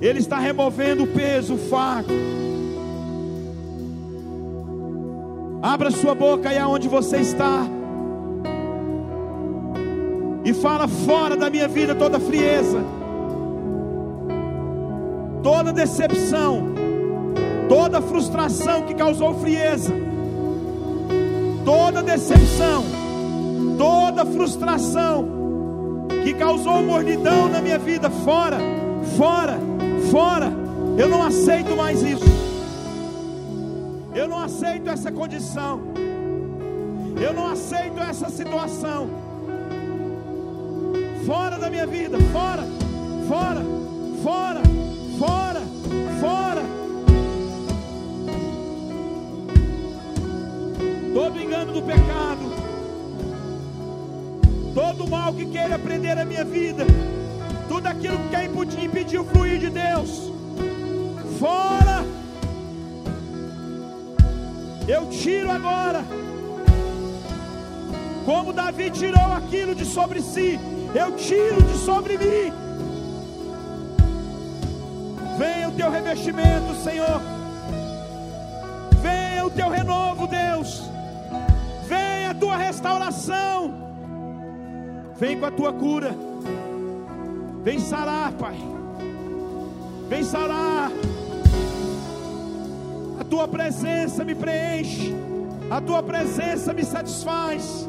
Ele 0.00 0.18
está 0.18 0.38
removendo 0.38 1.04
o 1.04 1.06
peso, 1.06 1.54
o 1.54 1.58
fardo. 1.58 2.12
Abra 5.60 5.90
sua 5.90 6.14
boca 6.14 6.48
aí 6.48 6.58
aonde 6.58 6.88
você 6.88 7.18
está. 7.18 7.66
E 10.44 10.52
fala 10.54 10.88
fora 10.88 11.36
da 11.36 11.48
minha 11.48 11.68
vida 11.68 11.94
toda 11.94 12.18
frieza, 12.18 12.84
toda 15.42 15.72
decepção, 15.72 16.74
toda 17.68 18.00
frustração 18.00 18.82
que 18.82 18.94
causou 18.94 19.34
frieza, 19.40 19.92
toda 21.64 22.02
decepção, 22.02 22.84
toda 23.76 24.24
frustração 24.24 25.42
que 26.24 26.34
causou 26.34 26.82
mornidão 26.82 27.48
na 27.48 27.60
minha 27.60 27.78
vida, 27.78 28.08
fora, 28.08 28.58
fora 29.16 29.72
fora. 30.12 30.52
Eu 30.98 31.08
não 31.08 31.22
aceito 31.22 31.74
mais 31.74 32.02
isso. 32.02 32.24
Eu 34.14 34.28
não 34.28 34.38
aceito 34.38 34.90
essa 34.90 35.10
condição. 35.10 35.80
Eu 37.20 37.32
não 37.32 37.46
aceito 37.50 37.98
essa 37.98 38.28
situação. 38.28 39.08
Fora 41.24 41.56
da 41.56 41.70
minha 41.70 41.86
vida, 41.86 42.18
fora, 42.32 42.62
fora, 43.28 43.62
fora, 44.22 44.60
fora, 45.22 45.62
fora. 46.20 46.62
Todo 51.14 51.40
engano 51.40 51.72
do 51.72 51.82
pecado, 51.82 52.44
todo 54.74 55.08
mal 55.08 55.32
que 55.32 55.46
queira 55.46 55.78
prender 55.78 56.18
a 56.18 56.24
minha 56.24 56.44
vida 56.44 56.84
tudo 57.68 57.86
aquilo 57.86 58.18
que 58.18 58.28
quer 58.30 58.44
impedir 58.84 59.18
o 59.18 59.24
fluir 59.24 59.58
de 59.58 59.70
Deus, 59.70 60.32
fora. 61.38 62.04
Eu 64.88 65.06
tiro 65.06 65.50
agora, 65.50 66.04
como 68.26 68.52
Davi 68.52 68.90
tirou 68.90 69.32
aquilo 69.32 69.74
de 69.74 69.84
sobre 69.84 70.20
si, 70.20 70.58
eu 70.94 71.12
tiro 71.12 71.62
de 71.62 71.78
sobre 71.78 72.18
mim. 72.18 72.61
Venha 75.38 75.68
o 75.68 75.72
teu 75.72 75.90
revestimento, 75.90 76.74
Senhor. 76.82 77.20
Venha 79.00 79.44
o 79.46 79.50
teu 79.50 79.68
renovo, 79.68 80.26
Deus. 80.26 80.82
Venha 81.88 82.30
a 82.30 82.34
tua 82.34 82.56
restauração. 82.56 83.74
Vem 85.18 85.38
com 85.38 85.46
a 85.46 85.50
tua 85.50 85.72
cura. 85.72 86.14
Vem 87.62 87.78
sarar, 87.78 88.32
Pai. 88.32 88.56
Vem 90.08 90.22
sarar. 90.22 90.90
A 93.20 93.24
tua 93.24 93.48
presença 93.48 94.24
me 94.24 94.34
preenche. 94.34 95.14
A 95.70 95.80
tua 95.80 96.02
presença 96.02 96.72
me 96.72 96.84
satisfaz. 96.84 97.88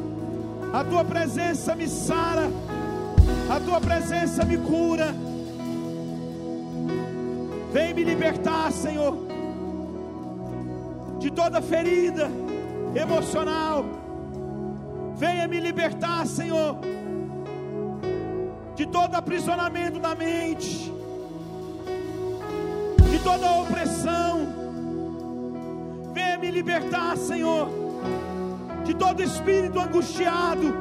A 0.72 0.82
tua 0.82 1.04
presença 1.04 1.74
me 1.74 1.86
sara. 1.86 2.48
A 3.50 3.60
tua 3.60 3.80
presença 3.80 4.44
me 4.44 4.56
cura. 4.56 5.14
Vem 7.74 7.92
me 7.92 8.04
libertar, 8.04 8.70
Senhor, 8.70 9.18
de 11.18 11.28
toda 11.32 11.60
ferida 11.60 12.30
emocional. 12.94 13.84
Venha 15.16 15.48
me 15.48 15.58
libertar, 15.58 16.24
Senhor, 16.24 16.76
de 18.76 18.86
todo 18.86 19.16
aprisionamento 19.16 19.98
da 19.98 20.14
mente, 20.14 20.92
de 23.10 23.18
toda 23.24 23.50
opressão. 23.62 24.46
Venha 26.12 26.38
me 26.38 26.52
libertar, 26.52 27.16
Senhor, 27.16 27.68
de 28.84 28.94
todo 28.94 29.20
espírito 29.20 29.80
angustiado. 29.80 30.72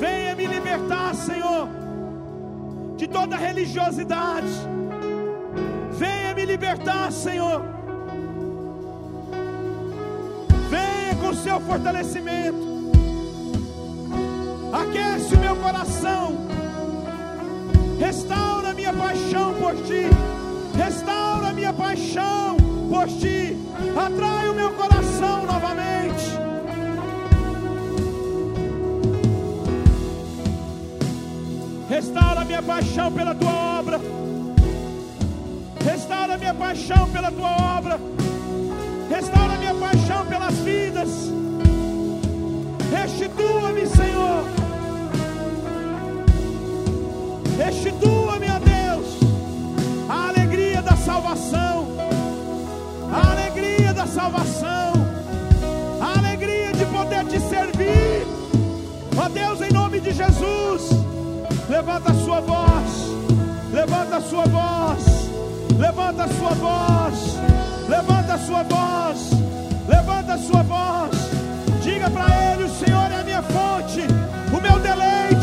Venha 0.00 0.34
me 0.34 0.46
libertar, 0.46 1.14
Senhor, 1.14 1.68
de 2.96 3.06
toda 3.06 3.36
religiosidade 3.36 4.77
me 6.38 6.46
libertar, 6.46 7.10
Senhor. 7.10 7.64
Venha 10.70 11.16
com 11.20 11.30
o 11.30 11.34
seu 11.34 11.60
fortalecimento. 11.60 12.68
Aquece 14.72 15.34
o 15.34 15.38
meu 15.40 15.56
coração. 15.56 16.36
Restaura 17.98 18.72
minha 18.72 18.92
paixão 18.92 19.54
por 19.54 19.74
ti. 19.82 20.04
Restaura 20.76 21.52
minha 21.52 21.72
paixão 21.72 22.56
por 22.88 23.08
ti. 23.08 23.56
Atrai 23.96 24.48
o 24.48 24.54
meu 24.54 24.70
coração 24.74 25.44
novamente. 25.44 26.38
Restaura 31.88 32.44
minha 32.44 32.62
paixão 32.62 33.10
pela 33.10 33.34
tua 33.34 33.80
obra. 33.80 34.27
Restaura 35.84 36.36
minha 36.36 36.54
paixão 36.54 37.08
pela 37.10 37.30
tua 37.30 37.76
obra. 37.78 37.98
Restaura 39.08 39.56
minha 39.56 39.74
paixão 39.74 40.26
pelas 40.26 40.54
vidas. 40.56 41.08
Restitua-me, 42.90 43.86
Senhor. 43.86 44.44
Restitua-me, 47.58 48.46
ó 48.46 48.58
Deus, 48.60 49.06
a 50.08 50.28
alegria 50.28 50.80
da 50.80 50.96
salvação. 50.96 51.88
A 53.12 53.32
alegria 53.32 53.92
da 53.92 54.06
salvação. 54.06 54.92
A 56.00 56.18
alegria 56.18 56.72
de 56.72 56.86
poder 56.86 57.24
te 57.24 57.40
servir. 57.40 58.26
Ó 59.16 59.28
Deus, 59.28 59.60
em 59.60 59.72
nome 59.72 60.00
de 60.00 60.12
Jesus. 60.12 60.90
Levanta 61.68 62.12
a 62.12 62.14
sua 62.14 62.40
voz. 62.40 63.08
Levanta 63.72 64.16
a 64.16 64.20
sua 64.20 64.44
voz. 64.44 65.17
Levanta 65.78 66.24
a 66.24 66.28
sua 66.28 66.54
voz. 66.54 67.38
Levanta 67.88 68.34
a 68.34 68.38
sua 68.38 68.62
voz. 68.64 69.30
Levanta 69.86 70.34
a 70.34 70.38
sua 70.38 70.62
voz. 70.64 71.16
Diga 71.82 72.10
para 72.10 72.26
ele: 72.52 72.64
O 72.64 72.68
Senhor 72.68 73.12
é 73.12 73.20
a 73.20 73.24
minha 73.24 73.42
fonte, 73.42 74.00
o 74.52 74.60
meu 74.60 74.78
deleite. 74.80 75.37